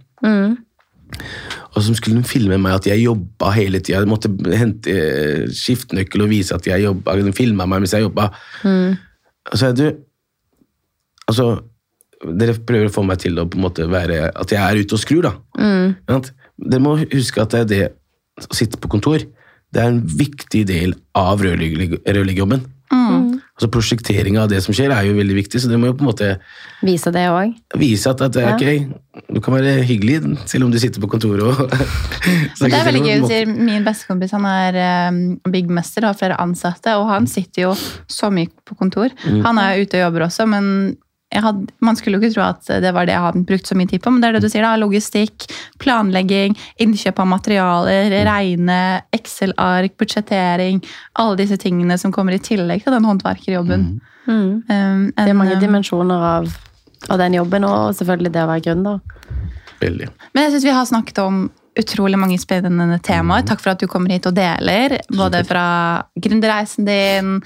[1.72, 4.04] Og som skulle filme meg at jeg jobba hele tida.
[4.08, 7.16] Måtte hente eh, skiftenøkkel og vise at jeg jobba.
[7.16, 8.30] De filma meg mens jeg jobba.
[8.68, 9.86] Og så er du
[11.30, 11.44] Altså,
[12.36, 14.96] dere prøver å få meg til å på en måte være At jeg er ute
[14.96, 15.30] og skrur, da.
[15.56, 16.26] Mm.
[16.66, 17.84] Dere må huske at det er det
[18.40, 19.24] å sitte på kontor.
[19.72, 22.64] Det er en viktig del av rørleggerjobben.
[22.92, 23.38] Mm.
[23.56, 26.04] Altså Prosjekteringa av det som skjer, er jo veldig viktig, så det må jo på
[26.04, 26.28] en måte
[26.84, 27.54] Vise det òg.
[27.80, 28.56] vise at, at det er Ja.
[28.56, 30.18] ok, du kan være hyggelig
[30.50, 31.70] selv om du sitter på kontoret og
[32.60, 33.40] Det er veldig gøy å si.
[33.48, 34.80] Min bestekompis han er
[35.12, 37.72] um, byggmester og har flere ansatte, og han sitter jo
[38.08, 39.08] så mye på kontor.
[39.24, 40.96] Han er ute og jobber også, men
[41.40, 43.88] hadde, man skulle jo ikke tro at det var det jeg hadde brukt så mye
[43.88, 45.46] tid på, men det er det du sier da, logistikk,
[45.80, 48.80] planlegging, innkjøp av materialer, regne,
[49.16, 50.82] Excel-ark, budsjettering,
[51.22, 53.88] alle disse tingene som kommer i tillegg til den håndverkerjobben.
[54.26, 54.60] Um,
[55.16, 56.52] Det er mange um, dimensjoner av,
[57.08, 59.00] av den jobben, og selvfølgelig det å være gründer.
[59.82, 60.12] Veldig.
[60.34, 61.42] Men jeg synes vi har snakket om
[61.78, 63.44] utrolig mange spennende temaer.
[63.48, 64.98] Takk for at du kommer hit og deler.
[65.16, 65.66] Både fra
[66.20, 67.38] gründerreisen din,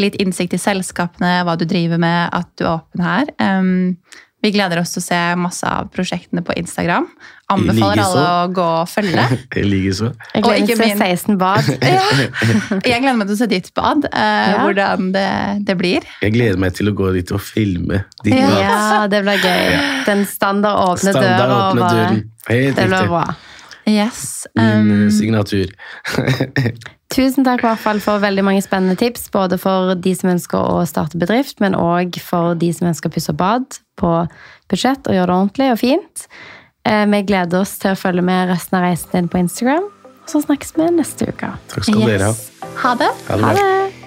[0.00, 3.30] litt innsikt i selskapene, hva du driver med, at du er åpen her.
[3.40, 3.96] Um,
[4.40, 7.04] vi gleder oss til å se masse av prosjektene på Instagram.
[7.52, 9.24] Anbefaler alle å gå og følge.
[9.60, 10.12] I likeså.
[10.32, 11.68] Jeg gleder meg til min- 16 bad.
[11.84, 12.06] Ja.
[12.86, 14.62] Jeg gleder meg til å se ditt bad, eh, Ja.
[14.64, 15.26] hvordan det,
[15.68, 16.06] det blir.
[16.24, 18.48] Jeg gleder meg til å gå dit og filme ditt Ja.
[18.48, 18.60] bad.
[18.64, 19.78] Ja, det blir gøy.
[20.08, 21.60] Den standard åpne Standard døra.
[21.70, 22.22] åpne døren.
[22.48, 23.24] Helt Det blir bra.
[23.88, 24.46] Yes.
[24.56, 25.70] Min Um, Min signatur.
[27.10, 30.58] Tusen takk i hvert fall for veldig mange spennende tips, både for de som ønsker
[30.62, 33.66] å starte bedrift, men òg for de som ønsker å pusse bad
[33.98, 34.12] på
[34.70, 36.26] budsjett og gjøre det ordentlig og fint.
[36.86, 39.90] Eh, Vi gleder oss til å følge med resten av reisen din på Instagram,
[40.22, 41.50] og så snakkes vi neste uke.
[41.74, 42.34] Takk skal dere ha.
[42.84, 43.99] Ha det Ha det!